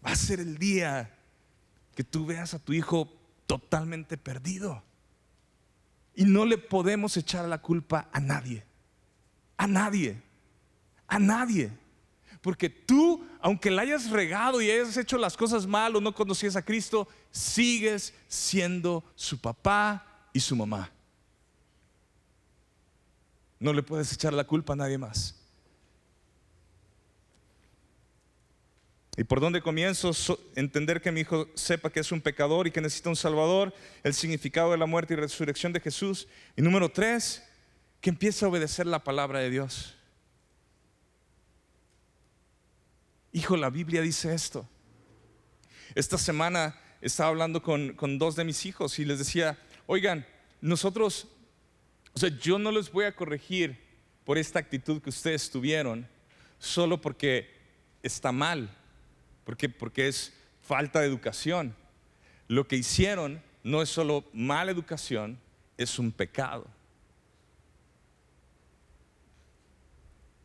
[0.07, 1.19] va a ser el día
[1.97, 3.13] que tú veas a tu hijo
[3.49, 4.81] totalmente perdido.
[6.15, 8.65] Y no le podemos echar la culpa a nadie.
[9.57, 10.23] A nadie.
[11.09, 11.73] A nadie.
[12.41, 16.55] Porque tú, aunque la hayas regado y hayas hecho las cosas mal o no conocías
[16.55, 20.91] a Cristo, sigues siendo su papá y su mamá.
[23.59, 25.37] No le puedes echar la culpa a nadie más.
[29.17, 30.13] ¿Y por dónde comienzo?
[30.55, 34.15] entender que mi hijo sepa que es un pecador y que necesita un salvador, el
[34.15, 36.27] significado de la muerte y resurrección de Jesús.
[36.57, 37.43] Y número tres,
[38.01, 39.95] que empiece a obedecer la palabra de Dios.
[43.33, 44.67] Hijo, la Biblia dice esto.
[45.95, 49.59] Esta semana estaba hablando con, dos de mis hijos y les decía,
[49.93, 50.25] oigan,
[50.61, 51.27] nosotros,
[52.15, 53.77] o sea, yo no les voy a corregir
[54.25, 56.07] por esta actitud que ustedes tuvieron
[56.61, 57.53] solo porque
[58.01, 58.71] está mal,
[59.45, 60.33] porque, porque es
[60.63, 61.75] falta de educación.
[62.47, 65.41] Lo que hicieron no es solo mala educación,
[65.77, 66.69] es un pecado.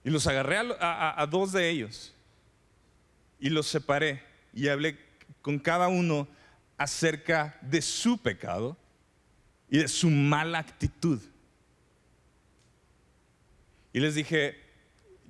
[0.03, 2.15] Y los agarré a dos de ellos
[3.39, 4.23] y los separé
[4.55, 4.97] y hablé
[5.43, 6.27] con cada uno
[6.77, 8.75] acerca de su pecado
[9.69, 11.19] y de su mala actitud.
[13.93, 14.57] Y les dije,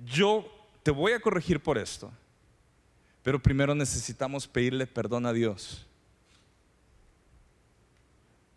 [0.05, 0.51] yo
[0.83, 2.11] te voy a corregir por esto,
[3.23, 5.85] pero primero necesitamos pedirle perdón a Dios.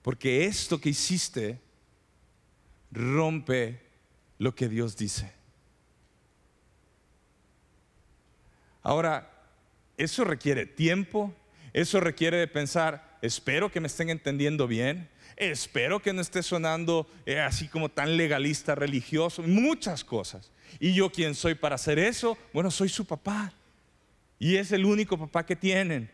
[0.02, 1.60] Porque esto que hiciste
[2.90, 3.80] rompe
[4.38, 5.32] lo que Dios dice.
[8.82, 9.30] Ahora,
[9.98, 11.34] eso requiere tiempo,
[11.74, 17.06] eso requiere de pensar, espero que me estén entendiendo bien, espero que no esté sonando
[17.24, 20.50] eh, así como tan legalista, religioso, muchas cosas.
[20.80, 22.36] ¿Y yo quién soy para hacer eso?
[22.52, 23.52] Bueno, soy su papá.
[24.38, 26.10] Y es el único papá que tienen.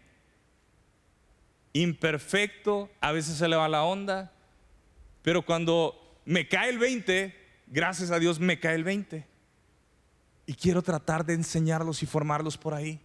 [1.73, 4.33] Imperfecto, a veces se le va la onda,
[5.23, 7.35] pero cuando me cae el 20,
[7.67, 9.27] gracias a Dios me cae el 20.
[10.47, 13.01] Y quiero tratar de enseñarlos y formarlos por ahí.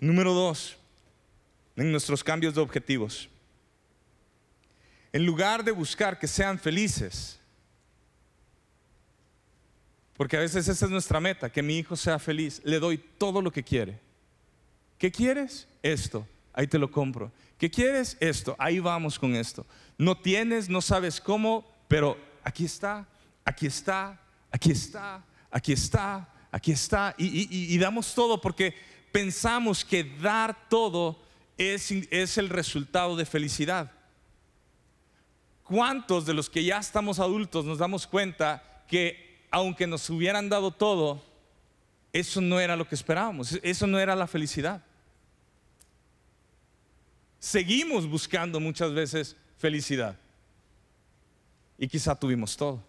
[0.00, 0.76] Número dos,
[1.76, 3.28] en nuestros cambios de objetivos.
[5.12, 7.40] En lugar de buscar que sean felices,
[10.16, 13.42] porque a veces esa es nuestra meta, que mi hijo sea feliz, le doy todo
[13.42, 13.98] lo que quiere.
[14.98, 15.66] ¿Qué quieres?
[15.82, 17.32] Esto, ahí te lo compro.
[17.58, 18.16] ¿Qué quieres?
[18.20, 19.66] Esto, ahí vamos con esto.
[19.98, 23.06] No tienes, no sabes cómo, pero aquí está,
[23.44, 24.20] aquí está,
[24.50, 27.14] aquí está, aquí está, aquí está.
[27.18, 28.74] Y, y damos todo porque
[29.12, 31.23] pensamos que dar todo
[31.58, 33.92] es, es el resultado de felicidad.
[35.62, 40.70] ¿Cuántos de los que ya estamos adultos nos damos cuenta que aunque nos hubieran dado
[40.72, 41.24] todo,
[42.12, 44.84] eso no era lo que esperábamos, eso no era la felicidad?
[47.38, 50.18] Seguimos buscando muchas veces felicidad
[51.78, 52.82] y quizá tuvimos todo.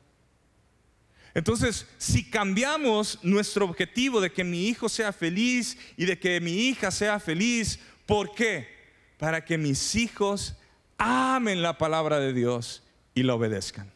[1.33, 6.69] Entonces, si cambiamos nuestro objetivo de que mi hijo sea feliz y de que mi
[6.69, 8.67] hija sea feliz, ¿por qué?
[9.17, 10.55] Para que mis hijos
[10.97, 12.83] amen la palabra de Dios
[13.13, 13.91] y la obedezcan.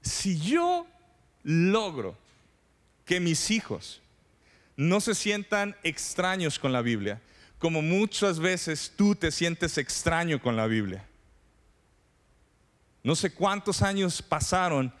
[0.00, 0.86] Si yo
[1.42, 2.16] logro
[3.04, 4.00] que mis hijos
[4.76, 7.20] no se sientan extraños con la Biblia,
[7.58, 11.06] como muchas veces tú te sientes extraño con la Biblia,
[13.02, 14.92] no sé cuántos años pasaron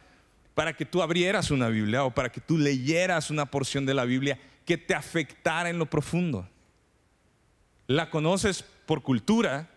[0.54, 4.04] para que tú abrieras una Biblia o para que tú leyeras una porción de la
[4.04, 6.48] Biblia que te afectara en lo profundo.
[7.86, 9.70] La conoces por cultura,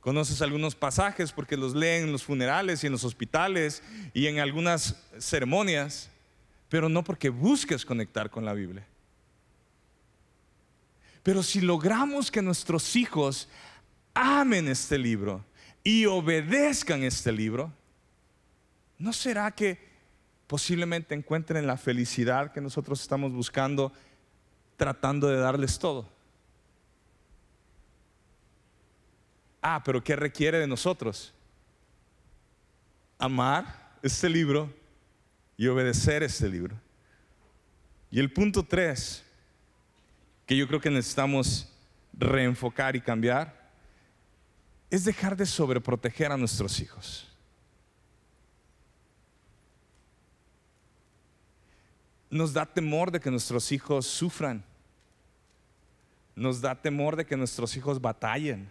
[0.00, 3.82] conoces algunos pasajes porque los leen en los funerales y en los hospitales
[4.12, 6.10] y en algunas ceremonias,
[6.68, 8.86] pero no porque busques conectar con la Biblia.
[11.22, 13.48] Pero si logramos que nuestros hijos
[14.14, 15.44] amen este libro,
[15.86, 17.72] y obedezcan este libro,
[18.98, 19.78] ¿no será que
[20.46, 23.92] posiblemente encuentren la felicidad que nosotros estamos buscando
[24.76, 26.08] tratando de darles todo?
[29.60, 31.34] Ah, pero ¿qué requiere de nosotros?
[33.18, 34.72] Amar este libro
[35.56, 36.76] y obedecer este libro.
[38.10, 39.24] Y el punto tres,
[40.46, 41.72] que yo creo que necesitamos
[42.12, 43.70] reenfocar y cambiar,
[44.90, 47.25] es dejar de sobreproteger a nuestros hijos.
[52.30, 54.64] Nos da temor de que nuestros hijos sufran.
[56.34, 58.70] Nos da temor de que nuestros hijos batallen.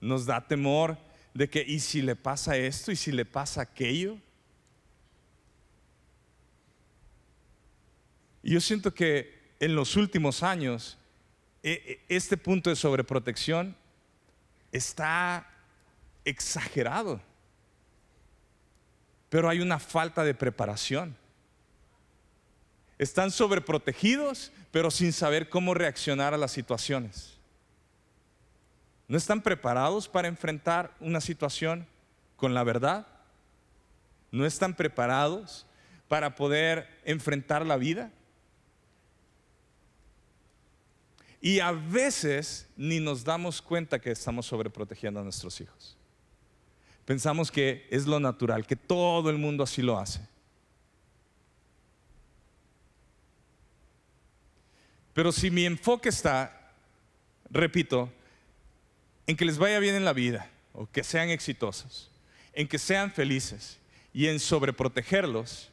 [0.00, 0.98] Nos da temor
[1.32, 2.90] de que, ¿y si le pasa esto?
[2.92, 4.18] ¿Y si le pasa aquello?
[8.42, 10.98] Y yo siento que en los últimos años
[11.62, 13.76] e, e, este punto de sobreprotección
[14.72, 15.46] está
[16.24, 17.20] exagerado.
[19.28, 21.16] Pero hay una falta de preparación.
[22.98, 27.38] Están sobreprotegidos, pero sin saber cómo reaccionar a las situaciones.
[29.06, 31.86] ¿No están preparados para enfrentar una situación
[32.36, 33.06] con la verdad?
[34.30, 35.64] ¿No están preparados
[36.08, 38.10] para poder enfrentar la vida?
[41.40, 45.96] Y a veces ni nos damos cuenta que estamos sobreprotegiendo a nuestros hijos.
[47.04, 50.20] Pensamos que es lo natural, que todo el mundo así lo hace.
[55.18, 56.70] Pero si mi enfoque está,
[57.50, 58.08] repito,
[59.26, 62.08] en que les vaya bien en la vida, o que sean exitosos,
[62.52, 63.80] en que sean felices
[64.12, 65.72] y en sobreprotegerlos,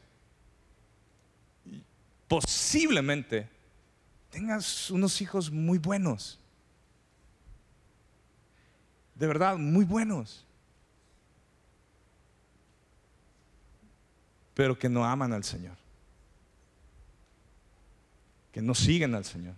[2.26, 3.48] posiblemente
[4.30, 6.40] tengas unos hijos muy buenos.
[9.14, 10.44] De verdad, muy buenos.
[14.54, 15.85] Pero que no aman al Señor.
[18.56, 19.54] Que no siguen al Señor.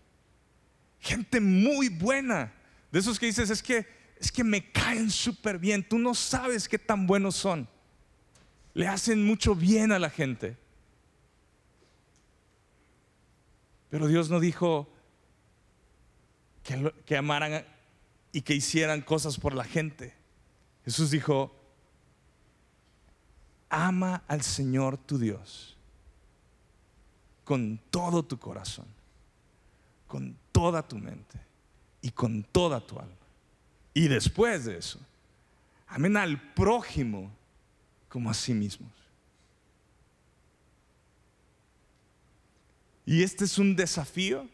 [0.99, 2.53] Gente muy buena.
[2.90, 3.86] De esos que dices, es que,
[4.18, 5.88] es que me caen súper bien.
[5.88, 7.68] Tú no sabes qué tan buenos son.
[8.74, 10.57] Le hacen mucho bien a la gente.
[13.88, 14.92] Pero Dios no dijo
[17.07, 17.64] que, amaran
[18.32, 20.12] y que hicieran cosas por la gente.
[20.84, 21.55] Jesús dijo,
[23.68, 25.78] ama al Señor tu Dios
[27.49, 28.84] con todo tu corazón,
[30.07, 31.40] con toda tu mente
[32.03, 33.14] y con toda tu alma.
[33.94, 35.01] Y después de eso,
[35.86, 37.32] amen al prójimo
[38.11, 38.92] como a sí mismos.
[43.07, 44.46] Y este es un desafío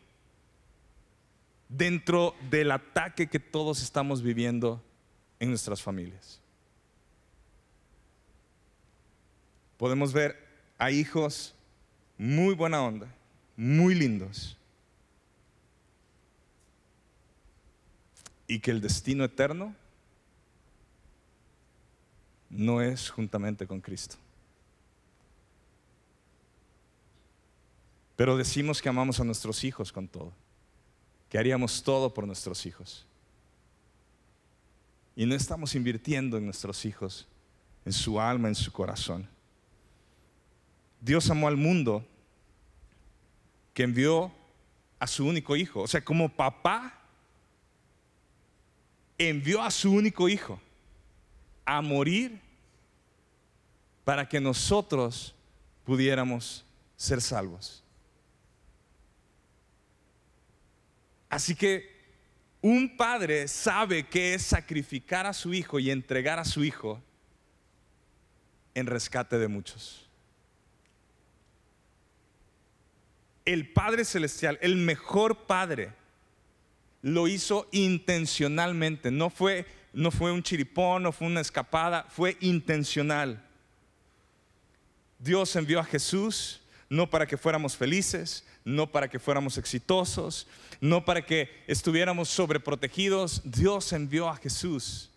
[1.68, 4.80] dentro del ataque que todos estamos viviendo
[5.40, 6.40] en nuestras familias.
[9.78, 10.38] Podemos ver
[10.78, 11.56] a hijos
[12.18, 13.12] muy buena onda,
[13.56, 14.56] muy lindos,
[18.46, 19.74] y que el destino eterno
[22.50, 24.16] no es juntamente con Cristo.
[28.16, 30.32] Pero decimos que amamos a nuestros hijos con todo,
[31.28, 33.06] que haríamos todo por nuestros hijos.
[35.16, 37.26] Y no estamos invirtiendo en nuestros hijos,
[37.84, 39.28] en su alma, en su corazón.
[41.04, 42.02] Dios amó al mundo
[43.74, 44.32] que envió
[44.98, 45.82] a su único hijo.
[45.82, 46.98] O sea, como papá
[49.18, 50.58] envió a su único hijo
[51.66, 52.40] a morir
[54.02, 55.34] para que nosotros
[55.84, 56.64] pudiéramos
[56.96, 57.84] ser salvos.
[61.28, 61.92] Así que
[62.62, 67.02] un padre sabe que es sacrificar a su hijo y entregar a su hijo
[68.72, 70.03] en rescate de muchos.
[73.44, 75.92] El Padre Celestial, el mejor Padre,
[77.02, 79.10] lo hizo intencionalmente.
[79.10, 83.44] No fue, no fue un chiripón, no fue una escapada, fue intencional.
[85.18, 90.46] Dios envió a Jesús no para que fuéramos felices, no para que fuéramos exitosos,
[90.80, 93.42] no para que estuviéramos sobreprotegidos.
[93.44, 95.10] Dios envió a Jesús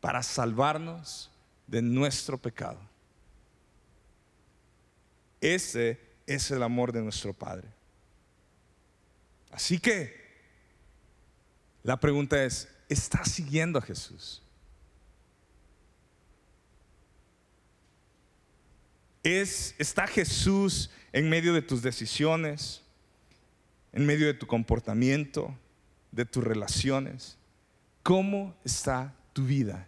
[0.00, 1.30] para salvarnos
[1.66, 2.80] de nuestro pecado.
[5.40, 6.00] Ese
[6.34, 7.68] es el amor de nuestro Padre.
[9.50, 10.22] Así que
[11.82, 14.42] la pregunta es, ¿estás siguiendo a Jesús?
[19.22, 22.82] Es, ¿Está Jesús en medio de tus decisiones,
[23.92, 25.56] en medio de tu comportamiento,
[26.10, 27.36] de tus relaciones?
[28.02, 29.86] ¿Cómo está tu vida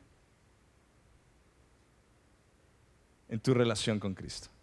[3.29, 4.54] en tu relación con Cristo?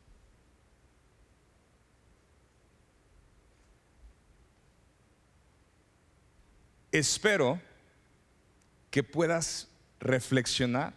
[6.92, 7.60] Espero
[8.90, 9.70] que puedas
[10.00, 10.94] reflexionar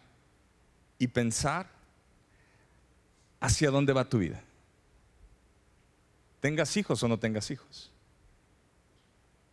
[0.98, 1.70] y pensar
[3.40, 4.42] hacia dónde va tu vida.
[6.40, 7.90] Tengas hijos o no tengas hijos.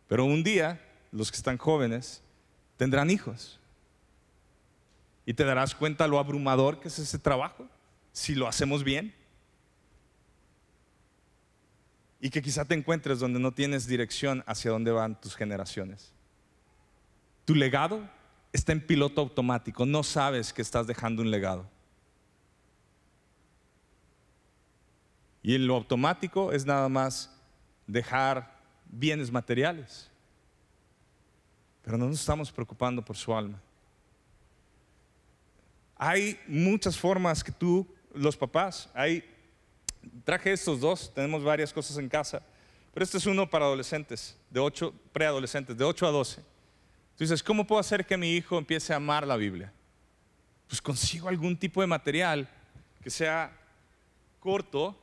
[0.08, 0.80] Pero un día,
[1.10, 2.22] los que están jóvenes,
[2.76, 3.58] tendrán hijos.
[5.24, 7.68] Y te darás cuenta lo abrumador que es ese trabajo,
[8.12, 9.14] si lo hacemos bien.
[12.20, 16.11] Y que quizá te encuentres donde no tienes dirección hacia dónde van tus generaciones.
[17.44, 18.08] Tu legado
[18.52, 21.66] está en piloto automático, no sabes que estás dejando un legado.
[25.42, 27.34] Y en lo automático es nada más
[27.86, 30.08] dejar bienes materiales.
[31.82, 33.60] Pero no nos estamos preocupando por su alma.
[35.96, 39.24] Hay muchas formas que tú, los papás, hay,
[40.24, 42.42] traje estos dos, tenemos varias cosas en casa,
[42.92, 46.51] pero este es uno para adolescentes, de 8, preadolescentes, de 8 a 12.
[47.22, 49.72] Dices, ¿cómo puedo hacer que mi hijo empiece a amar la Biblia?
[50.66, 52.48] Pues consigo algún tipo de material
[53.00, 53.56] que sea
[54.40, 55.00] corto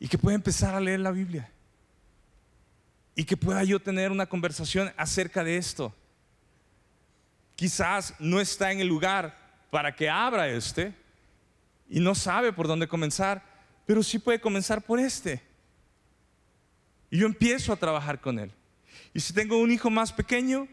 [0.00, 1.48] y que pueda empezar a leer la Biblia.
[3.14, 5.94] Y que pueda yo tener una conversación acerca de esto.
[7.54, 9.36] Quizás no está en el lugar
[9.70, 10.92] para que abra este
[11.88, 13.44] y no sabe por dónde comenzar,
[13.86, 15.40] pero sí puede comenzar por este.
[17.08, 18.50] Y yo empiezo a trabajar con él.
[19.12, 20.68] Y si tengo un hijo más pequeño,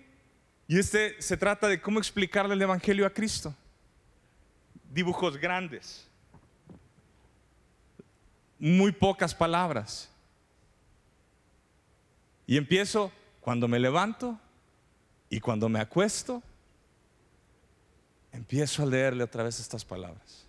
[0.67, 3.55] y este se trata de cómo explicarle el Evangelio a Cristo.
[4.91, 6.07] Dibujos grandes,
[8.59, 10.09] muy pocas palabras.
[12.45, 13.11] Y empiezo
[13.41, 14.39] cuando me levanto
[15.29, 16.41] y cuando me acuesto,
[18.31, 20.45] empiezo a leerle otra vez estas palabras.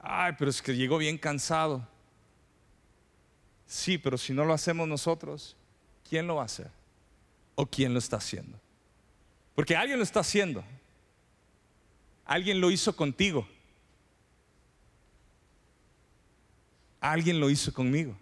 [0.00, 1.86] Ay, pero es que llegó bien cansado.
[3.66, 5.56] Sí, pero si no lo hacemos nosotros,
[6.12, 6.70] ¿quién lo va a hacer?
[7.54, 8.60] ¿O quién lo está haciendo?
[9.54, 10.62] Porque alguien lo está haciendo.
[12.26, 13.48] Alguien lo hizo contigo.
[17.00, 18.14] Alguien lo hizo conmigo.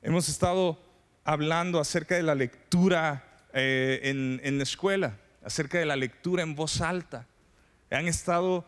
[0.00, 0.78] Hemos estado
[1.24, 6.80] hablando acerca de la lectura eh, en, la escuela, acerca de la lectura en voz
[6.80, 7.26] alta.
[7.90, 8.64] Han estado,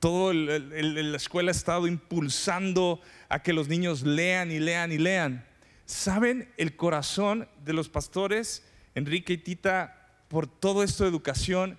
[0.00, 5.45] todo la escuela ha estado impulsando a que los niños lean y lean y lean.
[5.86, 8.64] ¿Saben el corazón de los pastores,
[8.96, 11.78] Enrique y Tita, por todo esto de educación?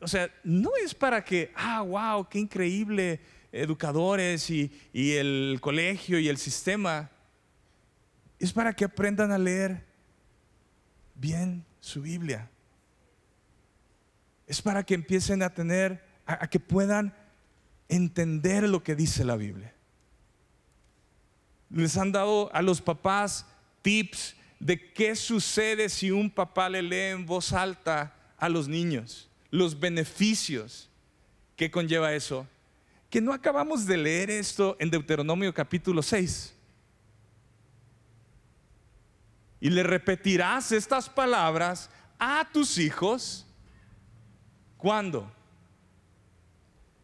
[0.00, 6.20] O sea, no es para que, ah, wow, qué increíble, educadores y, y el colegio
[6.20, 7.10] y el sistema.
[8.38, 9.84] Es para que aprendan a leer
[11.16, 12.48] bien su Biblia.
[14.46, 17.12] Es para que empiecen a tener, a, a que puedan
[17.88, 19.74] entender lo que dice la Biblia
[21.70, 23.46] les han dado a los papás
[23.82, 29.28] tips de qué sucede si un papá le lee en voz alta a los niños,
[29.50, 30.88] los beneficios
[31.56, 32.46] que conlleva eso.
[33.10, 36.54] Que no acabamos de leer esto en Deuteronomio capítulo 6.
[39.60, 43.46] Y le repetirás estas palabras a tus hijos.
[44.76, 45.32] ¿Cuándo?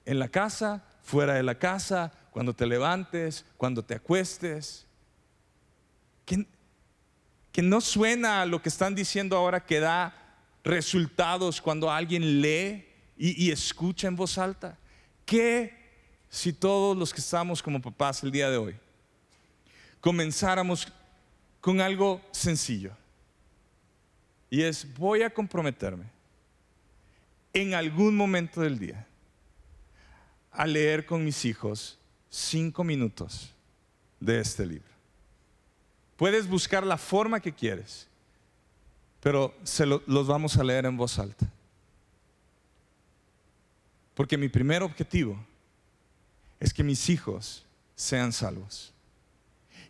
[0.04, 4.84] En la casa, fuera de la casa, cuando te levantes, cuando te acuestes.
[6.26, 6.44] Que,
[7.52, 10.12] que no suena a lo que están diciendo ahora que da
[10.64, 14.76] resultados cuando alguien lee y, y escucha en voz alta.
[15.24, 15.78] ¿Qué
[16.28, 18.76] si todos los que estamos como papás el día de hoy
[20.00, 20.88] comenzáramos
[21.60, 22.96] con algo sencillo?
[24.50, 26.06] Y es, voy a comprometerme
[27.52, 29.06] en algún momento del día
[30.50, 32.00] a leer con mis hijos
[32.34, 33.52] cinco minutos
[34.18, 34.88] de este libro.
[36.16, 38.08] Puedes buscar la forma que quieres,
[39.20, 41.48] pero se los vamos a leer en voz alta.
[44.14, 45.38] Porque mi primer objetivo
[46.58, 47.64] es que mis hijos
[47.94, 48.92] sean salvos.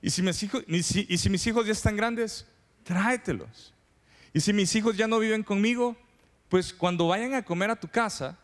[0.02, 2.46] Y si mis hijos, y si mis hijos ya están grandes,
[2.84, 3.72] tráetelos.
[4.34, 5.96] Y si mis hijos ya no viven conmigo,
[6.48, 8.38] pues cuando vayan a comer a tu casa,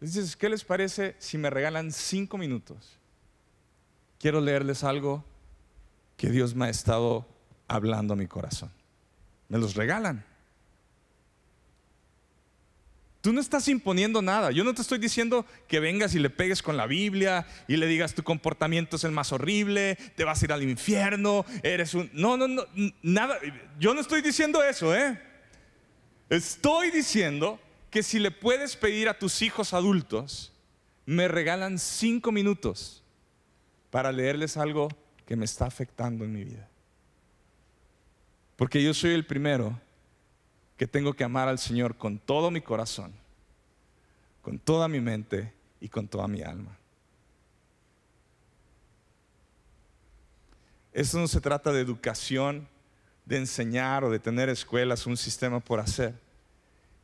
[0.00, 2.98] dices, ¿qué les parece si me regalan cinco minutos?
[4.18, 5.24] Quiero leerles algo
[6.16, 7.26] que Dios me ha estado
[7.68, 8.70] hablando a mi corazón.
[9.48, 10.24] Me los regalan.
[13.20, 14.52] Tú no estás imponiendo nada.
[14.52, 17.86] Yo no te estoy diciendo que vengas y le pegues con la Biblia y le
[17.86, 22.08] digas tu comportamiento es el más horrible, te vas a ir al infierno, eres un...
[22.12, 22.64] No, no, no,
[23.02, 23.38] nada.
[23.78, 25.20] Yo no estoy diciendo eso, ¿eh?
[26.30, 27.60] Estoy diciendo
[27.90, 30.52] que si le puedes pedir a tus hijos adultos,
[31.06, 33.02] me regalan cinco minutos
[33.90, 34.88] para leerles algo
[35.24, 36.68] que me está afectando en mi vida.
[38.56, 39.80] Porque yo soy el primero
[40.76, 43.12] que tengo que amar al Señor con todo mi corazón,
[44.42, 46.76] con toda mi mente y con toda mi alma.
[50.92, 52.68] Esto no se trata de educación
[53.24, 56.14] de enseñar o de tener escuelas, un sistema por hacer.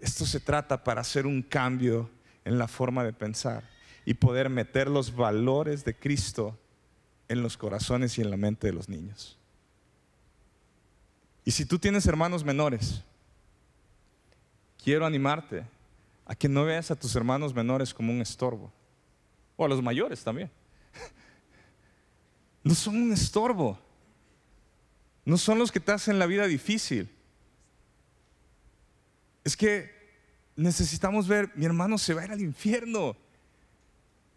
[0.05, 2.11] Esto se trata para hacer un cambio
[2.45, 3.65] en la forma de pensar
[4.05, 6.59] y poder meter los valores de Cristo
[7.27, 9.39] en los corazones y en la mente de los niños.
[11.43, 13.03] Y si tú tienes hermanos menores,
[14.77, 15.65] quiero animarte
[16.27, 18.71] a que no veas a tus hermanos menores como un estorbo,
[19.57, 20.51] o a los mayores también.
[22.63, 23.79] No son un estorbo,
[25.25, 27.14] no son los que te hacen la vida difícil.
[29.45, 29.93] Es que
[30.57, 33.17] necesitamos ver, mi hermano se va a ir al infierno,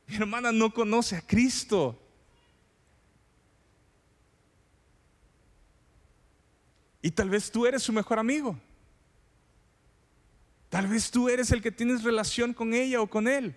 [0.08, 1.99] mi hermana no conoce a Cristo.
[7.01, 8.60] Y tal vez tú eres su mejor amigo.
[10.70, 13.55] Tal vez tú eres el que tienes relación con ella o con él.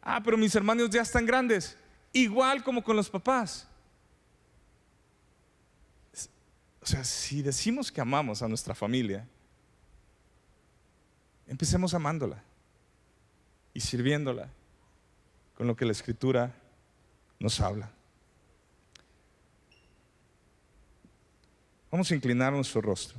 [0.00, 1.76] Ah, pero mis hermanos ya están grandes.
[2.12, 3.68] Igual como con los papás.
[6.82, 9.26] O sea, si decimos que amamos a nuestra familia,
[11.46, 12.42] empecemos amándola
[13.72, 14.48] y sirviéndola
[15.56, 16.52] con lo que la escritura
[17.38, 17.90] nos habla.
[21.90, 23.18] Vamos a inclinar nuestro rostro.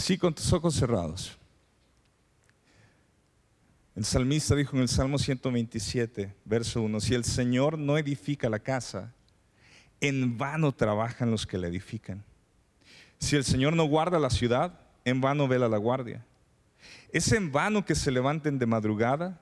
[0.00, 1.36] Así con tus ojos cerrados.
[3.94, 8.60] El salmista dijo en el Salmo 127, verso 1, si el Señor no edifica la
[8.60, 9.12] casa,
[10.00, 12.24] en vano trabajan los que la edifican.
[13.18, 16.24] Si el Señor no guarda la ciudad, en vano vela la guardia.
[17.12, 19.38] Es en vano que se levanten de madrugada,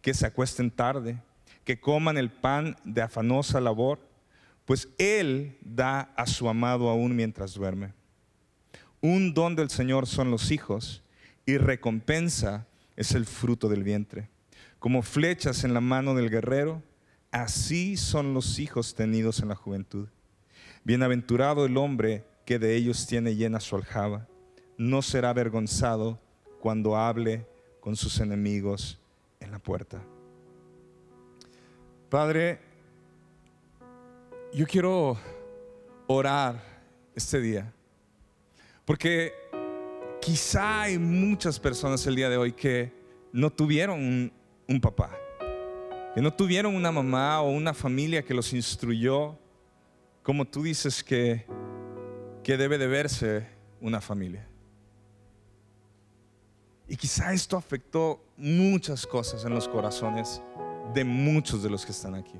[0.00, 1.22] que se acuesten tarde,
[1.62, 4.00] que coman el pan de afanosa labor,
[4.64, 8.01] pues Él da a su amado aún mientras duerme.
[9.04, 11.02] Un don del Señor son los hijos
[11.44, 14.30] y recompensa es el fruto del vientre.
[14.78, 16.84] Como flechas en la mano del guerrero,
[17.32, 20.06] así son los hijos tenidos en la juventud.
[20.84, 24.28] Bienaventurado el hombre que de ellos tiene llena su aljaba.
[24.78, 26.20] No será avergonzado
[26.60, 27.44] cuando hable
[27.80, 29.00] con sus enemigos
[29.40, 30.00] en la puerta.
[32.08, 32.60] Padre,
[34.52, 35.18] yo quiero
[36.06, 36.62] orar
[37.16, 37.72] este día
[38.92, 39.32] porque
[40.20, 42.92] quizá hay muchas personas el día de hoy que
[43.32, 44.30] no tuvieron
[44.68, 45.18] un, papá,
[46.14, 49.38] que no tuvieron una mamá o una familia que los instruyó,
[50.22, 51.46] como tú dices que,
[52.44, 53.48] que debe de verse
[53.80, 54.46] una familia.
[56.86, 60.42] Y quizá esto afectó muchas cosas en los corazones
[60.92, 62.38] de muchos de los que están aquí.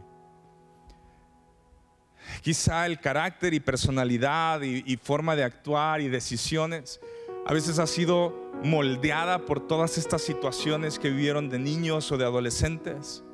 [2.41, 7.01] Quizá el carácter y personalidad y, forma de actuar y decisiones
[7.45, 12.25] a veces ha sido moldeada por todas estas situaciones que vivieron de niños o de
[12.25, 13.25] adolescentes.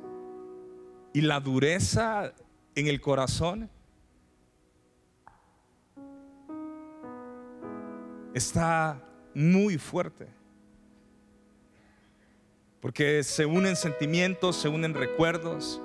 [1.13, 2.33] Y la dureza
[2.75, 3.69] en el corazón
[8.33, 9.03] está
[9.35, 10.27] muy fuerte.
[12.81, 15.81] Porque se unen sentimientos, se unen recuerdos,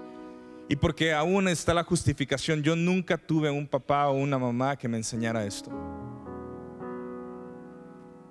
[0.68, 4.88] y porque aún está la justificación, yo nunca tuve un papá o una mamá que
[4.88, 5.70] me enseñara esto.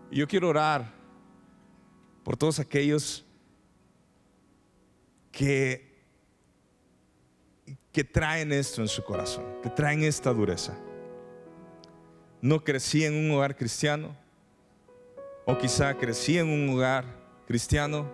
[0.09, 0.91] Y yo quiero orar
[2.23, 3.25] por todos aquellos
[5.31, 6.01] que,
[7.91, 10.77] que traen esto en su corazón, que traen esta dureza.
[12.41, 14.15] No crecí en un hogar cristiano,
[15.45, 17.05] o quizá crecí en un hogar
[17.45, 18.09] cristiano,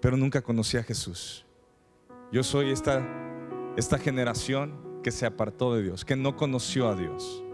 [0.00, 1.43] pero nunca conocí a Jesús.
[2.34, 3.00] Yo soy esta,
[3.76, 7.44] esta generación que se apartó de Dios, que no conoció a Dios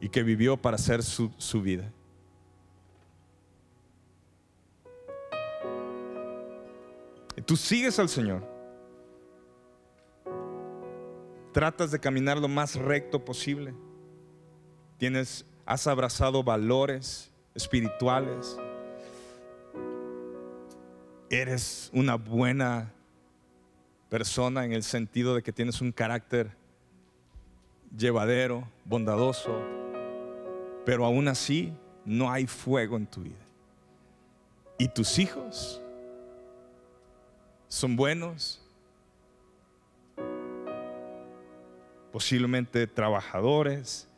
[0.00, 1.92] y que vivió para hacer su, su vida.
[7.36, 8.48] Y tú sigues al Señor.
[11.52, 13.74] Tratas de caminar lo más recto posible.
[14.96, 18.56] Tienes, has abrazado valores espirituales
[21.30, 22.92] eres una buena
[24.08, 26.50] persona en el sentido de que tienes un carácter
[27.96, 29.56] llevadero, bondadoso,
[30.84, 31.72] pero aún así
[32.04, 33.38] no hay fuego en tu vida.
[34.76, 35.80] ¿Y tus hijos
[37.68, 38.60] son buenos?
[42.10, 44.08] Posiblemente trabajadores,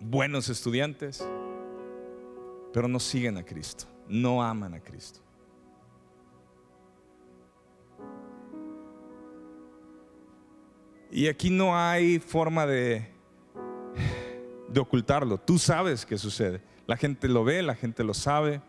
[0.00, 1.26] buenos estudiantes,
[2.74, 5.20] pero no siguen a Cristo no aman a Cristo.
[11.10, 13.08] Y aquí no hay forma de,
[14.78, 15.38] ocultarlo.
[15.38, 16.60] Tú sabes qué sucede.
[16.86, 18.60] La gente lo ve, la gente lo sabe.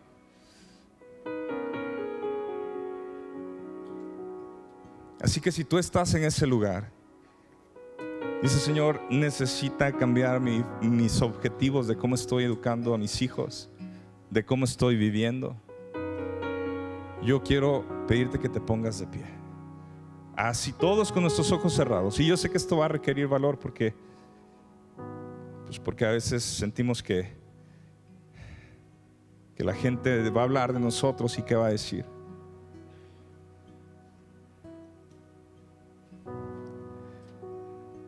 [5.21, 6.91] Así que si tú estás en ese lugar,
[8.41, 13.69] dice Señor, necesita cambiar mis objetivos de cómo estoy educando a mis hijos,
[14.29, 15.55] de cómo estoy viviendo.
[17.21, 19.25] Yo quiero pedirte que te pongas de pie.
[20.35, 22.19] Así todos con nuestros ojos cerrados.
[22.19, 23.93] Y yo sé que esto va a requerir valor porque,
[25.65, 27.33] pues porque a veces sentimos que,
[29.55, 32.05] que la gente va a hablar de nosotros y qué va a decir.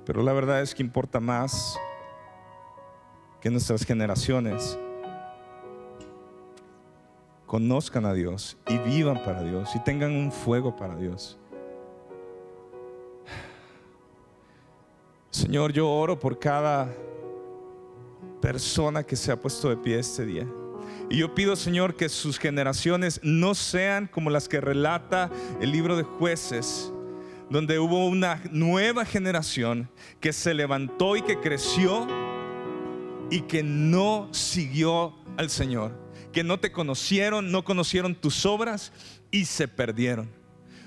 [0.06, 1.78] Pero la verdad es que importa más
[3.40, 4.78] que nuestras generaciones
[7.52, 11.38] conozcan a Dios y vivan para Dios y tengan un fuego para Dios.
[15.30, 16.96] Señor, yo oro por cada
[18.40, 20.48] persona que se ha puesto de pie este día.
[21.10, 25.30] Y yo pido, Señor, que sus generaciones no sean como las que relata
[25.60, 26.90] el libro de jueces,
[27.50, 29.90] donde hubo una nueva generación
[30.22, 32.08] que se levantó y que creció
[33.30, 35.92] y que no siguió al Señor,
[36.32, 38.92] que no te conocieron, no conocieron tus obras
[39.32, 40.30] y se perdieron.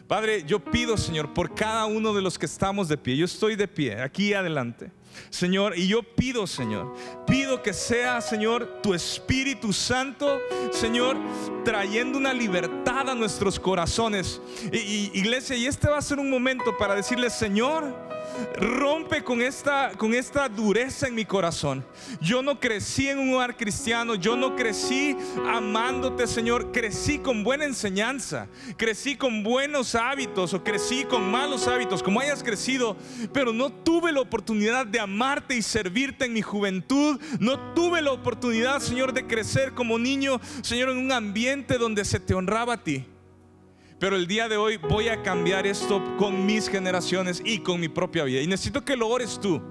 [0.07, 3.57] Padre, yo pido, Señor, por cada uno de los que estamos de pie, yo estoy
[3.57, 4.91] de pie, aquí adelante.
[5.31, 6.95] Señor, y yo pido, Señor,
[7.27, 10.41] pido que sea, Señor, tu Espíritu Santo,
[10.73, 11.17] Señor,
[11.65, 14.43] trayendo una libertad a nuestros corazones.
[14.73, 17.95] Y, iglesia, y este va a ser un momento para decirle, Señor,
[18.57, 21.85] rompe con esta, con esta dureza en mi corazón.
[22.21, 25.17] Yo no crecí en un hogar cristiano, yo no crecí
[25.47, 26.73] amándote, Señor.
[26.73, 32.43] Crecí con buena enseñanza, crecí con buenos hábitos o crecí con malos hábitos, como hayas
[32.43, 32.97] crecido,
[33.33, 37.21] pero no tuve la oportunidad de amarte y servirte en mi juventud.
[37.41, 42.21] No tuve la oportunidad, Señor, de crecer como niño, Señor, en un ambiente donde se
[42.21, 43.07] te honraba a ti.
[44.05, 47.89] Pero el día de hoy voy a cambiar esto con mis generaciones y con mi
[47.89, 48.43] propia vida.
[48.43, 49.63] Y necesito que lo ores tú.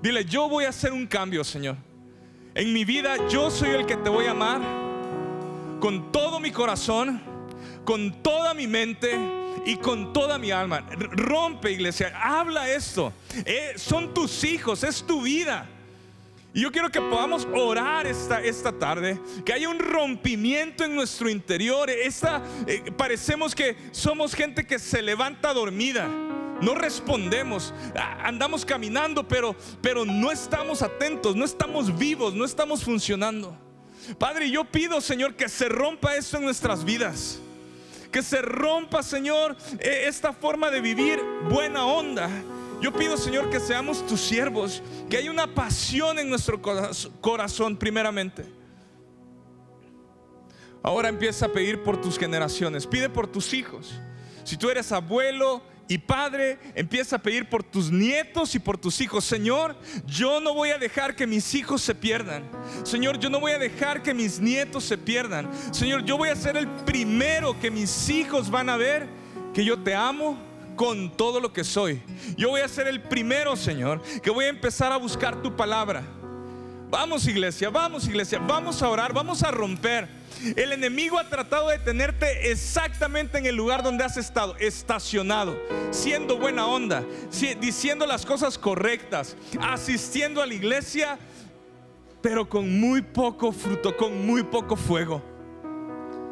[0.00, 1.76] Dile, yo voy a hacer un cambio, Señor.
[2.54, 4.62] En mi vida yo soy el que te voy a amar
[5.80, 7.20] con todo mi corazón,
[7.84, 9.18] con toda mi mente
[9.66, 10.86] y con toda mi alma.
[10.88, 13.12] Rompe, iglesia, habla esto.
[13.44, 15.68] Eh, son tus hijos, es tu vida.
[16.54, 21.28] Y yo quiero que podamos orar esta, esta tarde, que haya un rompimiento en nuestro
[21.28, 21.90] interior.
[21.90, 26.06] Esta, eh, parecemos que somos gente que se levanta dormida.
[26.60, 27.74] No respondemos,
[28.22, 33.58] andamos caminando, pero, pero no estamos atentos, no estamos vivos, no estamos funcionando.
[34.16, 37.40] Padre, yo pido, Señor, que se rompa esto en nuestras vidas.
[38.12, 42.30] Que se rompa, Señor, e, esta forma de vivir buena onda
[42.80, 46.60] yo pido, Señor, que seamos tus siervos, que haya una pasión en nuestro
[47.20, 48.44] corazón primeramente.
[50.82, 53.98] Ahora empieza a pedir por tus generaciones, pide por tus hijos.
[54.44, 59.00] Si tú eres abuelo y padre, empieza a pedir por tus nietos y por tus
[59.00, 59.24] hijos.
[59.24, 62.44] Señor, yo no voy a dejar que mis hijos se pierdan.
[62.82, 65.50] Señor, yo no voy a dejar que mis nietos se pierdan.
[65.72, 69.06] Señor, yo voy a ser el primero que mis hijos van a ver
[69.54, 70.38] que yo te amo
[70.76, 72.02] con todo lo que soy.
[72.36, 76.02] Yo voy a ser el primero, Señor, que voy a empezar a buscar tu palabra.
[76.90, 80.08] Vamos iglesia, vamos iglesia, vamos a orar, vamos a romper.
[80.56, 85.58] El enemigo ha tratado de tenerte exactamente en el lugar donde has estado, estacionado,
[85.90, 87.04] siendo buena onda,
[87.60, 91.18] diciendo las cosas correctas, asistiendo a la iglesia,
[92.20, 95.22] pero con muy poco fruto, con muy poco fuego.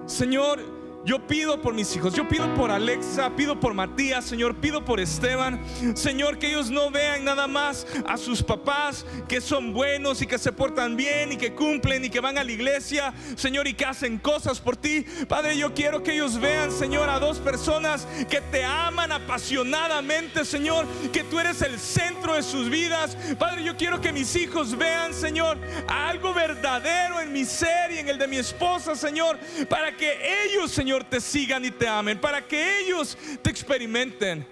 [0.06, 0.60] Señor,
[1.04, 5.00] yo pido por mis hijos, yo pido por Alexa, pido por Matías, Señor, pido por
[5.00, 5.60] Esteban,
[5.94, 10.38] Señor, que ellos no vean nada más a sus papás que son buenos y que
[10.38, 13.84] se portan bien y que cumplen y que van a la iglesia, Señor, y que
[13.84, 15.04] hacen cosas por ti.
[15.28, 20.86] Padre, yo quiero que ellos vean, Señor, a dos personas que te aman apasionadamente, Señor,
[21.12, 23.16] que tú eres el centro de sus vidas.
[23.38, 28.08] Padre, yo quiero que mis hijos vean, Señor, algo verdadero en mi ser y en
[28.08, 29.38] el de mi esposa, Señor,
[29.68, 34.46] para que ellos, Señor, te sigan y te amen, para que ellos te experimenten.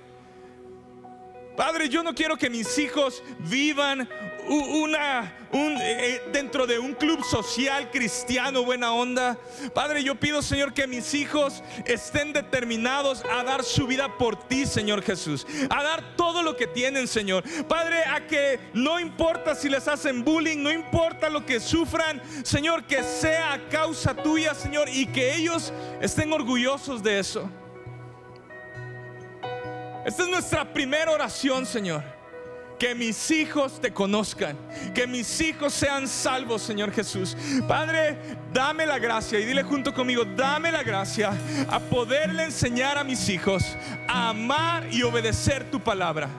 [1.56, 4.08] Padre, yo no quiero que mis hijos vivan
[4.50, 9.38] una, un, eh, eh, dentro de un club social cristiano buena onda.
[9.72, 14.66] Padre, yo pido, Señor, que mis hijos estén determinados a dar su vida por ti,
[14.66, 15.46] Señor Jesús.
[15.70, 17.44] A dar todo lo que tienen, Señor.
[17.68, 22.84] Padre, a que no importa si les hacen bullying, no importa lo que sufran, Señor,
[22.84, 27.48] que sea a causa tuya, Señor, y que ellos estén orgullosos de eso.
[30.04, 32.19] Esta es nuestra primera oración, Señor.
[32.80, 34.56] Que mis hijos te conozcan,
[34.94, 37.36] que mis hijos sean salvos, Señor Jesús.
[37.68, 38.16] Padre,
[38.54, 41.30] dame la gracia y dile junto conmigo, dame la gracia
[41.68, 43.76] a poderle enseñar a mis hijos
[44.08, 46.30] a amar y obedecer tu palabra.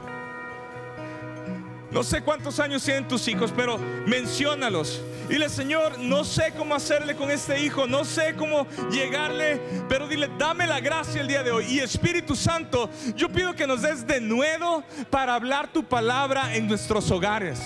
[1.91, 3.77] No sé cuántos años tienen tus hijos, pero
[4.07, 4.99] menciónalos.
[5.31, 10.29] Dile, Señor, no sé cómo hacerle con este hijo, no sé cómo llegarle, pero dile,
[10.37, 11.67] dame la gracia el día de hoy.
[11.69, 16.67] Y Espíritu Santo, yo pido que nos des de nuevo para hablar tu palabra en
[16.67, 17.61] nuestros hogares,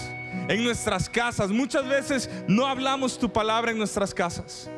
[0.48, 1.50] en nuestras casas.
[1.50, 4.70] Muchas veces no hablamos tu palabra en nuestras casas.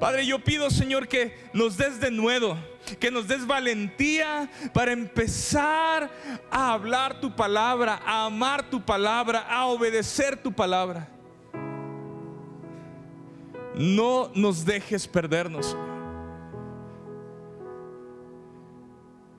[0.00, 2.58] Padre, yo pido, Señor, que nos des de nuevo
[2.98, 6.10] que nos des valentía para empezar
[6.50, 11.13] a hablar tu palabra, a amar tu palabra, a obedecer tu palabra.
[13.74, 15.94] No nos dejes perdernos, Señor.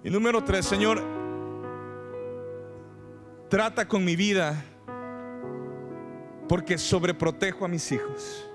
[0.04, 1.02] Y número tres, Señor,
[3.50, 4.64] trata con mi vida
[6.48, 8.46] porque sobreprotejo a mis hijos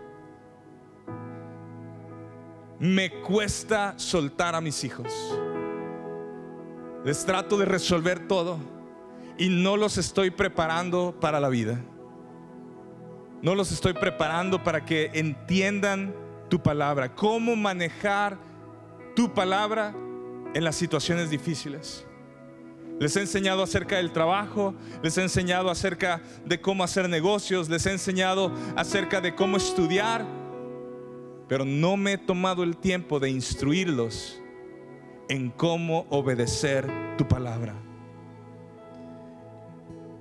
[2.80, 5.12] me cuesta soltar a mis hijos.
[7.04, 8.58] Les trato de resolver todo
[9.36, 11.78] y no los estoy preparando para la vida.
[13.42, 16.14] No los estoy preparando para que entiendan
[16.50, 18.36] tu palabra, cómo manejar
[19.16, 19.94] tu palabra
[20.52, 22.06] en las situaciones difíciles.
[22.98, 27.86] Les he enseñado acerca del trabajo, les he enseñado acerca de cómo hacer negocios, les
[27.86, 30.26] he enseñado acerca de cómo estudiar,
[31.48, 34.38] pero no me he tomado el tiempo de instruirlos
[35.30, 36.86] en cómo obedecer
[37.16, 37.74] tu palabra.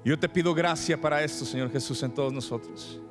[0.05, 3.01] Yo te pido gracia para esto, Señor Jesús, en todos nosotros.